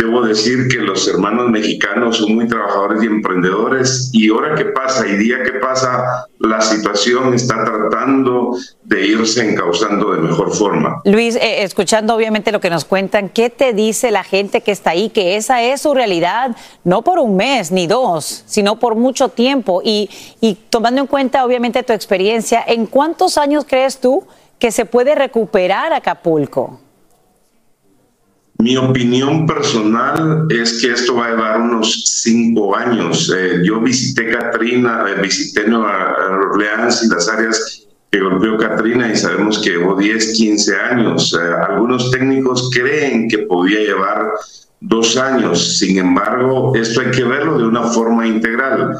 Debo 0.00 0.22
decir 0.22 0.68
que 0.68 0.78
los 0.78 1.06
hermanos 1.08 1.50
mexicanos 1.50 2.16
son 2.16 2.34
muy 2.34 2.48
trabajadores 2.48 3.02
y 3.02 3.06
emprendedores 3.06 4.08
y 4.14 4.30
hora 4.30 4.54
que 4.54 4.64
pasa 4.64 5.06
y 5.06 5.16
día 5.16 5.42
que 5.42 5.58
pasa, 5.58 6.26
la 6.38 6.62
situación 6.62 7.34
está 7.34 7.62
tratando 7.66 8.56
de 8.82 9.06
irse 9.06 9.46
encauzando 9.46 10.12
de 10.12 10.22
mejor 10.22 10.54
forma. 10.54 11.02
Luis, 11.04 11.36
eh, 11.36 11.64
escuchando 11.64 12.14
obviamente 12.14 12.50
lo 12.50 12.60
que 12.60 12.70
nos 12.70 12.86
cuentan, 12.86 13.28
¿qué 13.28 13.50
te 13.50 13.74
dice 13.74 14.10
la 14.10 14.24
gente 14.24 14.62
que 14.62 14.72
está 14.72 14.92
ahí? 14.92 15.10
Que 15.10 15.36
esa 15.36 15.62
es 15.62 15.82
su 15.82 15.92
realidad, 15.92 16.56
no 16.82 17.02
por 17.02 17.18
un 17.18 17.36
mes 17.36 17.70
ni 17.70 17.86
dos, 17.86 18.42
sino 18.46 18.78
por 18.78 18.94
mucho 18.94 19.28
tiempo. 19.28 19.82
Y, 19.84 20.08
y 20.40 20.54
tomando 20.70 21.02
en 21.02 21.08
cuenta 21.08 21.44
obviamente 21.44 21.82
tu 21.82 21.92
experiencia, 21.92 22.64
¿en 22.66 22.86
cuántos 22.86 23.36
años 23.36 23.66
crees 23.68 24.00
tú 24.00 24.24
que 24.58 24.70
se 24.70 24.86
puede 24.86 25.14
recuperar 25.14 25.92
Acapulco? 25.92 26.80
Mi 28.60 28.76
opinión 28.76 29.46
personal 29.46 30.46
es 30.50 30.82
que 30.82 30.92
esto 30.92 31.14
va 31.16 31.26
a 31.26 31.30
llevar 31.30 31.60
unos 31.62 32.20
cinco 32.22 32.76
años. 32.76 33.32
Eh, 33.34 33.62
yo 33.64 33.80
visité 33.80 34.30
Katrina, 34.30 35.06
eh, 35.08 35.20
visité 35.22 35.66
Nueva 35.66 36.14
Orleans 36.28 37.02
y 37.04 37.08
las 37.08 37.26
áreas 37.28 37.86
que 38.10 38.20
golpeó 38.20 38.58
Katrina 38.58 39.10
y 39.10 39.16
sabemos 39.16 39.60
que 39.60 39.70
llevó 39.70 39.94
10, 39.94 40.34
15 40.34 40.76
años. 40.76 41.32
Eh, 41.32 41.54
algunos 41.68 42.10
técnicos 42.10 42.70
creen 42.70 43.28
que 43.28 43.38
podía 43.38 43.80
llevar 43.80 44.30
dos 44.80 45.16
años. 45.16 45.78
Sin 45.78 45.96
embargo, 45.98 46.74
esto 46.76 47.00
hay 47.00 47.12
que 47.12 47.24
verlo 47.24 47.58
de 47.58 47.64
una 47.64 47.84
forma 47.84 48.26
integral. 48.26 48.98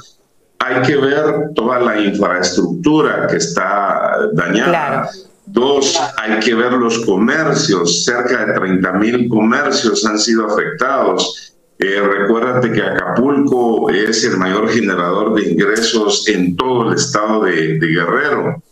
Hay 0.59 0.83
que 0.83 0.97
ver 0.97 1.51
toda 1.55 1.81
la 1.81 2.01
infraestructura 2.01 3.27
que 3.27 3.37
está 3.37 4.17
dañada. 4.33 5.11
Dos, 5.53 5.99
hay 6.17 6.39
que 6.39 6.55
ver 6.55 6.73
los 6.73 7.05
comercios. 7.05 8.05
Cerca 8.05 8.47
de 8.47 8.53
30 8.53 8.93
mil 8.95 9.29
comercios 9.29 10.05
han 10.07 10.19
sido 10.19 10.47
afectados. 10.47 11.55
Eh, 11.79 12.01
recuérdate 12.01 12.71
que 12.71 12.83
Acapulco 12.83 13.91
es 13.91 14.23
el 14.25 14.37
mayor 14.37 14.69
generador 14.69 15.35
de 15.35 15.51
ingresos 15.51 16.29
en 16.29 16.55
todo 16.55 16.91
el 16.91 16.97
estado 16.97 17.45
de, 17.45 17.79
Guerrero. 17.79 18.63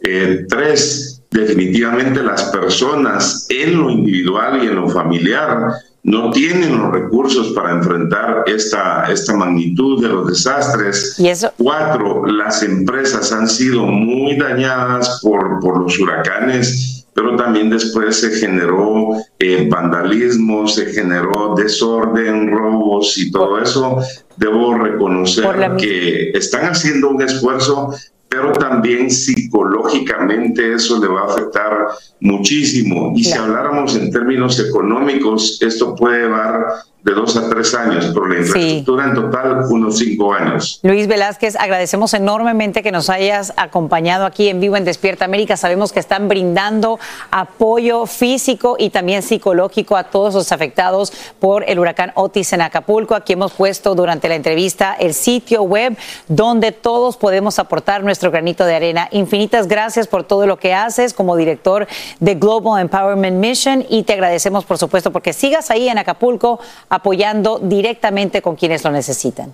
Eh, 0.00 0.46
tres, 0.48 1.17
definitivamente 1.30 2.22
las 2.22 2.44
personas 2.44 3.46
en 3.50 3.78
lo 3.78 3.90
individual 3.90 4.62
y 4.62 4.66
en 4.66 4.76
lo 4.76 4.88
familiar 4.88 5.72
no 6.04 6.30
tienen 6.30 6.78
los 6.78 6.92
recursos 6.92 7.52
para 7.52 7.72
enfrentar 7.72 8.44
esta, 8.46 9.10
esta 9.10 9.34
magnitud 9.34 10.02
de 10.02 10.08
los 10.08 10.28
desastres. 10.28 11.16
¿Y 11.18 11.28
eso? 11.28 11.52
Cuatro, 11.58 12.24
las 12.26 12.62
empresas 12.62 13.30
han 13.32 13.48
sido 13.48 13.84
muy 13.86 14.36
dañadas 14.36 15.20
por, 15.22 15.60
por 15.60 15.80
los 15.80 15.98
huracanes, 15.98 17.06
pero 17.12 17.36
también 17.36 17.68
después 17.68 18.20
se 18.20 18.30
generó 18.30 19.10
eh, 19.38 19.68
vandalismo, 19.68 20.66
se 20.68 20.86
generó 20.86 21.54
desorden, 21.56 22.50
robos 22.50 23.18
y 23.18 23.30
todo 23.30 23.60
eso. 23.60 23.98
Debo 24.36 24.74
reconocer 24.74 25.44
que 25.78 26.30
están 26.30 26.66
haciendo 26.66 27.10
un 27.10 27.20
esfuerzo, 27.20 27.92
pero 28.28 28.52
también 28.52 29.10
psicológicamente 29.10 30.74
eso 30.74 31.00
le 31.00 31.08
va 31.08 31.22
a 31.22 31.26
afectar 31.26 31.88
muchísimo. 32.20 33.12
Y 33.16 33.24
si 33.24 33.32
habláramos 33.32 33.96
en 33.96 34.10
términos 34.10 34.60
económicos, 34.60 35.58
esto 35.62 35.94
puede 35.94 36.22
llevar 36.24 36.66
de 37.02 37.14
dos 37.14 37.36
a 37.36 37.48
tres 37.48 37.74
años, 37.74 38.06
por 38.06 38.28
la 38.28 38.40
infraestructura 38.40 39.04
en 39.04 39.14
total 39.14 39.64
unos 39.70 39.98
cinco 39.98 40.34
años. 40.34 40.80
Luis 40.82 41.06
Velázquez, 41.06 41.54
agradecemos 41.54 42.12
enormemente 42.12 42.82
que 42.82 42.90
nos 42.90 43.08
hayas 43.08 43.52
acompañado 43.56 44.26
aquí 44.26 44.48
en 44.48 44.60
vivo 44.60 44.76
en 44.76 44.84
Despierta 44.84 45.24
América. 45.24 45.56
Sabemos 45.56 45.92
que 45.92 46.00
están 46.00 46.28
brindando 46.28 46.98
apoyo 47.30 48.06
físico 48.06 48.76
y 48.78 48.90
también 48.90 49.22
psicológico 49.22 49.96
a 49.96 50.04
todos 50.04 50.34
los 50.34 50.50
afectados 50.50 51.12
por 51.38 51.64
el 51.68 51.78
huracán 51.78 52.12
Otis 52.16 52.52
en 52.52 52.62
Acapulco. 52.62 53.14
Aquí 53.14 53.34
hemos 53.34 53.52
puesto 53.52 53.94
durante 53.94 54.28
la 54.28 54.34
entrevista 54.34 54.96
el 54.98 55.14
sitio 55.14 55.62
web 55.62 55.96
donde 56.26 56.72
todos 56.72 57.16
podemos 57.16 57.60
aportar 57.60 58.02
nuestro 58.02 58.32
granito 58.32 58.64
de 58.64 58.74
arena. 58.74 59.08
Infinitas 59.12 59.68
gracias 59.68 60.08
por 60.08 60.24
todo 60.24 60.46
lo 60.48 60.58
que 60.58 60.74
haces 60.74 61.14
como 61.14 61.36
director 61.36 61.86
de 62.18 62.34
Global 62.34 62.82
Empowerment 62.82 63.38
Mission 63.38 63.86
y 63.88 64.02
te 64.02 64.14
agradecemos 64.14 64.64
por 64.64 64.78
supuesto 64.78 65.12
porque 65.12 65.32
sigas 65.32 65.70
ahí 65.70 65.88
en 65.88 65.98
Acapulco 65.98 66.58
apoyando 66.88 67.58
directamente 67.62 68.42
con 68.42 68.56
quienes 68.56 68.84
lo 68.84 68.90
necesitan. 68.90 69.52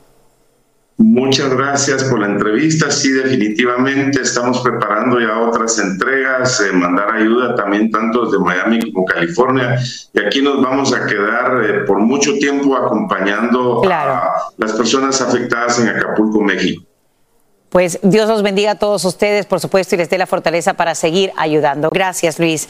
Muchas 0.96 1.52
gracias 1.52 2.04
por 2.04 2.20
la 2.20 2.26
entrevista. 2.26 2.88
Sí, 2.88 3.10
definitivamente 3.10 4.20
estamos 4.22 4.60
preparando 4.60 5.18
ya 5.18 5.40
otras 5.40 5.76
entregas, 5.80 6.60
eh, 6.60 6.72
mandar 6.72 7.12
ayuda 7.12 7.56
también 7.56 7.90
tanto 7.90 8.26
desde 8.26 8.38
Miami 8.38 8.92
como 8.92 9.04
California. 9.04 9.76
Y 10.12 10.20
aquí 10.20 10.40
nos 10.40 10.62
vamos 10.62 10.94
a 10.94 11.04
quedar 11.06 11.64
eh, 11.64 11.80
por 11.84 11.98
mucho 11.98 12.34
tiempo 12.34 12.76
acompañando 12.76 13.82
a 13.90 14.52
las 14.56 14.72
personas 14.74 15.20
afectadas 15.20 15.80
en 15.80 15.88
Acapulco, 15.88 16.40
México. 16.40 16.84
Pues 17.74 17.98
Dios 18.02 18.28
los 18.28 18.42
bendiga 18.42 18.70
a 18.70 18.74
todos 18.76 19.04
ustedes, 19.04 19.46
por 19.46 19.58
supuesto, 19.58 19.96
y 19.96 19.98
les 19.98 20.08
dé 20.08 20.16
la 20.16 20.28
fortaleza 20.28 20.74
para 20.74 20.94
seguir 20.94 21.32
ayudando. 21.36 21.90
Gracias, 21.90 22.38
Luis. 22.38 22.68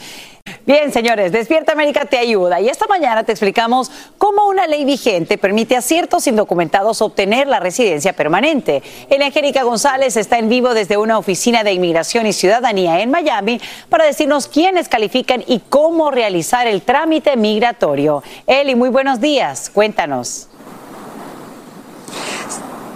Bien, 0.65 0.91
señores, 0.91 1.31
Despierta 1.31 1.73
América 1.73 2.05
te 2.05 2.17
ayuda 2.17 2.59
y 2.59 2.69
esta 2.69 2.87
mañana 2.87 3.23
te 3.23 3.31
explicamos 3.31 3.91
cómo 4.17 4.47
una 4.47 4.65
ley 4.65 4.83
vigente 4.83 5.37
permite 5.37 5.75
a 5.75 5.83
ciertos 5.83 6.25
indocumentados 6.25 7.03
obtener 7.03 7.45
la 7.45 7.59
residencia 7.59 8.13
permanente. 8.13 8.81
El 9.07 9.21
Angélica 9.21 9.61
González 9.61 10.17
está 10.17 10.39
en 10.39 10.49
vivo 10.49 10.73
desde 10.73 10.97
una 10.97 11.19
oficina 11.19 11.63
de 11.63 11.73
inmigración 11.73 12.25
y 12.25 12.33
ciudadanía 12.33 12.99
en 13.01 13.11
Miami 13.11 13.61
para 13.89 14.05
decirnos 14.05 14.47
quiénes 14.47 14.89
califican 14.89 15.43
y 15.45 15.59
cómo 15.69 16.09
realizar 16.09 16.65
el 16.65 16.81
trámite 16.81 17.37
migratorio. 17.37 18.23
Eli, 18.47 18.73
muy 18.73 18.89
buenos 18.89 19.21
días. 19.21 19.69
Cuéntanos. 19.69 20.47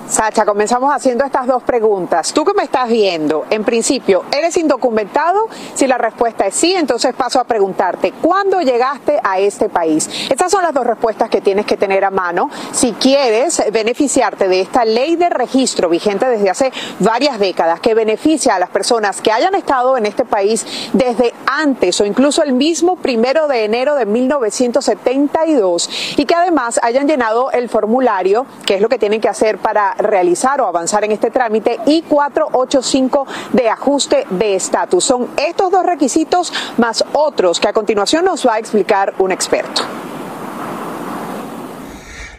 Sacha, 0.10 0.44
comenzamos 0.44 0.92
haciendo 0.92 1.24
estas 1.24 1.46
dos 1.46 1.62
preguntas. 1.62 2.34
Tú 2.34 2.44
que 2.44 2.56
me 2.56 2.64
estás 2.64 2.90
viendo, 2.90 3.46
en 3.52 3.64
principio, 3.64 4.24
¿eres 4.36 4.58
indocumentado? 4.58 5.48
Si 5.76 5.86
la 5.86 6.00
respuesta 6.00 6.48
es 6.48 6.56
sí, 6.56 6.74
entonces 6.74 7.14
paso 7.14 7.40
a 7.40 7.44
preguntarte, 7.44 8.14
¿cuándo 8.14 8.60
llegaste 8.60 9.20
a 9.24 9.38
este 9.38 9.70
país? 9.70 10.10
Estas 10.32 10.52
son 10.52 10.64
las 10.64 10.74
dos 10.74 10.88
respuestas 10.88 11.30
que 11.30 11.42
tienes 11.42 11.68
que 11.68 11.78
tener 11.78 12.04
a 12.04 12.10
mano 12.10 12.50
si 12.72 12.94
quieres 12.94 13.62
beneficiarte 13.72 14.48
de 14.48 14.62
esta 14.62 14.84
ley 14.84 15.16
de 15.16 15.30
registro 15.30 15.90
vigente 15.90 16.28
desde 16.28 16.50
hace 16.50 16.74
varias 16.98 17.38
décadas 17.38 17.80
que 17.80 17.94
beneficia 17.94 18.56
a 18.56 18.60
las 18.60 18.72
personas 18.72 19.22
que 19.22 19.32
hayan 19.32 19.54
estado 19.54 19.96
en 19.96 20.08
este 20.08 20.26
país 20.26 20.66
desde 20.92 21.36
antes 21.46 22.02
o 22.02 22.06
incluso 22.06 22.42
el 22.42 22.54
mismo 22.54 22.96
primero 22.96 23.48
de 23.48 23.64
enero 23.64 23.94
de 23.94 24.08
1972 24.08 26.16
y 26.18 26.26
que 26.26 26.34
además 26.34 26.80
hayan 26.82 27.08
llenado 27.08 27.52
el 27.52 27.70
formulario, 27.70 28.48
que 28.66 28.74
es 28.74 28.82
lo 28.82 28.90
que 28.90 28.98
tienen 28.98 29.22
que 29.22 29.30
hacer 29.30 29.60
para 29.60 29.99
realizar 30.00 30.62
o 30.62 30.68
avanzar 30.68 31.04
en 31.04 31.12
este 31.12 31.32
trámite 31.32 31.80
y 31.86 32.02
485 32.04 33.28
de 33.54 33.70
ajuste 33.70 34.26
de 34.30 34.56
estatus. 34.56 35.04
Son 35.04 35.28
estos 35.38 35.72
dos 35.72 35.86
requisitos 35.86 36.52
más 36.78 37.04
otros 37.14 37.60
que 37.60 37.68
a 37.68 37.74
continuación 37.74 38.26
nos 38.26 38.46
va 38.46 38.56
a 38.56 38.60
explicar 38.60 39.14
un 39.20 39.32
experto. 39.32 39.84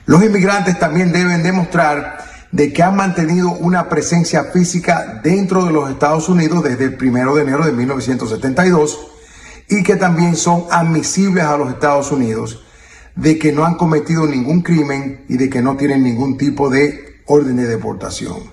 Los 0.06 0.24
inmigrantes 0.24 0.78
también 0.78 1.12
deben 1.12 1.42
demostrar 1.42 2.24
de 2.52 2.72
que 2.72 2.82
han 2.82 2.96
mantenido 2.96 3.52
una 3.52 3.88
presencia 3.88 4.44
física 4.44 5.20
dentro 5.22 5.64
de 5.64 5.72
los 5.72 5.88
Estados 5.88 6.28
Unidos 6.28 6.64
desde 6.64 6.86
el 6.86 6.98
1 7.00 7.34
de 7.36 7.42
enero 7.42 7.64
de 7.64 7.72
1972 7.72 9.06
y 9.68 9.84
que 9.84 9.94
también 9.94 10.34
son 10.36 10.64
admisibles 10.70 11.44
a 11.44 11.56
los 11.56 11.70
Estados 11.70 12.10
Unidos, 12.10 12.64
de 13.14 13.38
que 13.38 13.52
no 13.52 13.64
han 13.64 13.76
cometido 13.76 14.26
ningún 14.26 14.62
crimen 14.62 15.24
y 15.28 15.36
de 15.36 15.48
que 15.48 15.62
no 15.62 15.76
tienen 15.76 16.02
ningún 16.02 16.36
tipo 16.36 16.68
de 16.70 17.09
orden 17.30 17.56
de 17.56 17.66
deportación. 17.66 18.52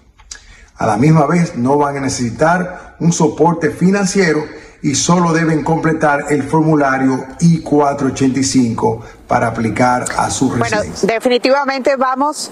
A 0.78 0.86
la 0.86 0.98
misma 0.98 1.26
vez 1.26 1.56
no 1.56 1.78
van 1.78 1.98
a 1.98 2.02
necesitar 2.02 2.96
un 3.00 3.12
soporte 3.12 3.72
financiero 3.72 4.44
y 4.84 4.94
solo 4.94 5.34
deben 5.34 5.64
completar 5.64 6.26
el 6.30 6.44
formulario 6.44 7.26
I-485 7.40 9.02
para 9.28 9.48
aplicar 9.48 10.06
a 10.16 10.30
su 10.30 10.52
residencia. 10.52 11.08
Bueno, 11.08 11.14
definitivamente 11.16 11.96
vamos 11.96 12.52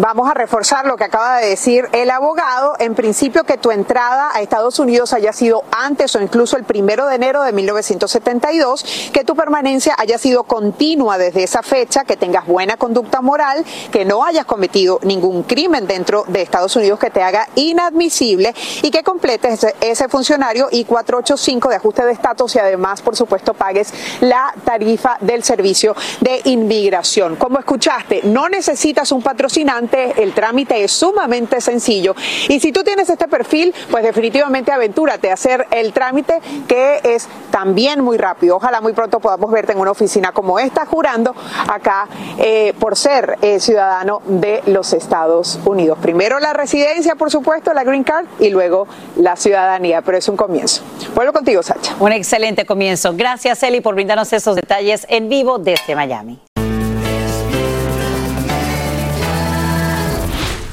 Vamos 0.00 0.30
a 0.30 0.34
reforzar 0.34 0.86
lo 0.86 0.96
que 0.96 1.02
acaba 1.02 1.38
de 1.38 1.48
decir 1.48 1.88
el 1.90 2.10
abogado. 2.10 2.76
En 2.78 2.94
principio, 2.94 3.42
que 3.42 3.58
tu 3.58 3.72
entrada 3.72 4.30
a 4.32 4.40
Estados 4.40 4.78
Unidos 4.78 5.12
haya 5.12 5.32
sido 5.32 5.64
antes 5.72 6.14
o 6.14 6.20
incluso 6.20 6.56
el 6.56 6.62
primero 6.62 7.08
de 7.08 7.16
enero 7.16 7.42
de 7.42 7.50
1972, 7.50 9.10
que 9.12 9.24
tu 9.24 9.34
permanencia 9.34 9.96
haya 9.98 10.16
sido 10.16 10.44
continua 10.44 11.18
desde 11.18 11.42
esa 11.42 11.64
fecha, 11.64 12.04
que 12.04 12.16
tengas 12.16 12.46
buena 12.46 12.76
conducta 12.76 13.20
moral, 13.22 13.64
que 13.90 14.04
no 14.04 14.24
hayas 14.24 14.44
cometido 14.44 15.00
ningún 15.02 15.42
crimen 15.42 15.88
dentro 15.88 16.22
de 16.28 16.42
Estados 16.42 16.76
Unidos 16.76 17.00
que 17.00 17.10
te 17.10 17.24
haga 17.24 17.48
inadmisible 17.56 18.54
y 18.82 18.92
que 18.92 19.02
completes 19.02 19.66
ese, 19.80 20.08
funcionario 20.08 20.68
I-485 20.70 21.70
de 21.70 21.74
ajuste 21.74 22.04
de 22.04 22.12
estatus 22.12 22.54
y 22.54 22.60
además, 22.60 23.02
por 23.02 23.16
supuesto, 23.16 23.52
pagues 23.52 23.92
la 24.20 24.54
tarifa 24.64 25.16
del 25.20 25.42
servicio 25.42 25.96
de 26.20 26.40
inmigración. 26.44 27.34
Como 27.34 27.58
escuchaste, 27.58 28.20
no 28.22 28.48
necesitas 28.48 29.10
un 29.10 29.22
patrocinante 29.22 29.87
el 29.92 30.32
trámite 30.32 30.82
es 30.82 30.92
sumamente 30.92 31.60
sencillo. 31.60 32.14
Y 32.48 32.60
si 32.60 32.72
tú 32.72 32.82
tienes 32.82 33.08
este 33.10 33.28
perfil, 33.28 33.74
pues 33.90 34.04
definitivamente 34.04 34.72
aventúrate 34.72 35.30
a 35.30 35.34
hacer 35.34 35.66
el 35.70 35.92
trámite 35.92 36.40
que 36.66 37.00
es 37.04 37.28
también 37.50 38.02
muy 38.02 38.18
rápido. 38.18 38.56
Ojalá 38.56 38.80
muy 38.80 38.92
pronto 38.92 39.20
podamos 39.20 39.50
verte 39.50 39.72
en 39.72 39.78
una 39.78 39.90
oficina 39.90 40.32
como 40.32 40.58
esta, 40.58 40.86
jurando 40.86 41.34
acá 41.68 42.08
eh, 42.38 42.74
por 42.78 42.96
ser 42.96 43.38
eh, 43.42 43.60
ciudadano 43.60 44.22
de 44.26 44.62
los 44.66 44.92
Estados 44.92 45.58
Unidos. 45.64 45.98
Primero 46.00 46.40
la 46.40 46.52
residencia, 46.52 47.14
por 47.14 47.30
supuesto, 47.30 47.72
la 47.72 47.84
green 47.84 48.04
card 48.04 48.26
y 48.38 48.50
luego 48.50 48.86
la 49.16 49.36
ciudadanía, 49.36 50.02
pero 50.02 50.18
es 50.18 50.28
un 50.28 50.36
comienzo. 50.36 50.82
Vuelvo 51.14 51.32
contigo, 51.32 51.62
Sacha. 51.62 51.94
Un 52.00 52.12
excelente 52.12 52.66
comienzo. 52.66 53.12
Gracias, 53.14 53.62
Eli, 53.62 53.80
por 53.80 53.94
brindarnos 53.94 54.32
esos 54.32 54.56
detalles 54.56 55.06
en 55.08 55.28
vivo 55.28 55.58
desde 55.58 55.94
Miami. 55.94 56.38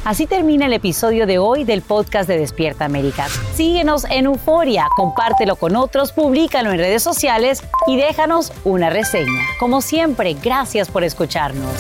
Así 0.06 0.28
termina 0.28 0.68
el 0.68 0.74
episodio 0.74 1.26
de 1.26 1.39
hoy 1.39 1.63
del 1.63 1.82
podcast 1.82 2.30
de 2.30 2.38
Despierta 2.38 2.86
América. 2.86 3.28
Síguenos 3.56 4.06
en 4.12 4.26
Euforia, 4.26 4.86
compártelo 4.96 5.56
con 5.56 5.76
otros, 5.76 6.12
públicalo 6.12 6.72
en 6.72 6.78
redes 6.78 7.02
sociales 7.02 7.63
y 7.88 7.98
déjanos 7.98 8.54
una 8.65 8.91
reseña. 8.91 9.41
Como 9.60 9.82
siempre, 9.82 10.36
gracias 10.36 10.89
por 10.89 11.04
escucharnos. 11.04 11.72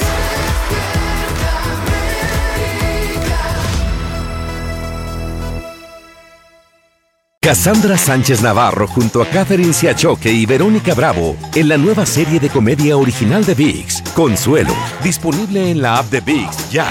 Cassandra 7.39 7.95
Sánchez 7.95 8.41
Navarro 8.41 8.87
junto 8.87 9.21
a 9.21 9.27
Catherine 9.27 9.71
Siachoque 9.71 10.31
y 10.31 10.47
Verónica 10.47 10.95
Bravo 10.95 11.35
en 11.53 11.69
la 11.69 11.77
nueva 11.77 12.07
serie 12.07 12.39
de 12.39 12.49
comedia 12.49 12.97
original 12.97 13.45
de 13.45 13.53
VIX, 13.53 14.01
Consuelo, 14.15 14.73
disponible 15.03 15.69
en 15.69 15.79
la 15.83 15.99
app 15.99 16.09
de 16.09 16.21
VIX 16.21 16.71
ya. 16.71 16.87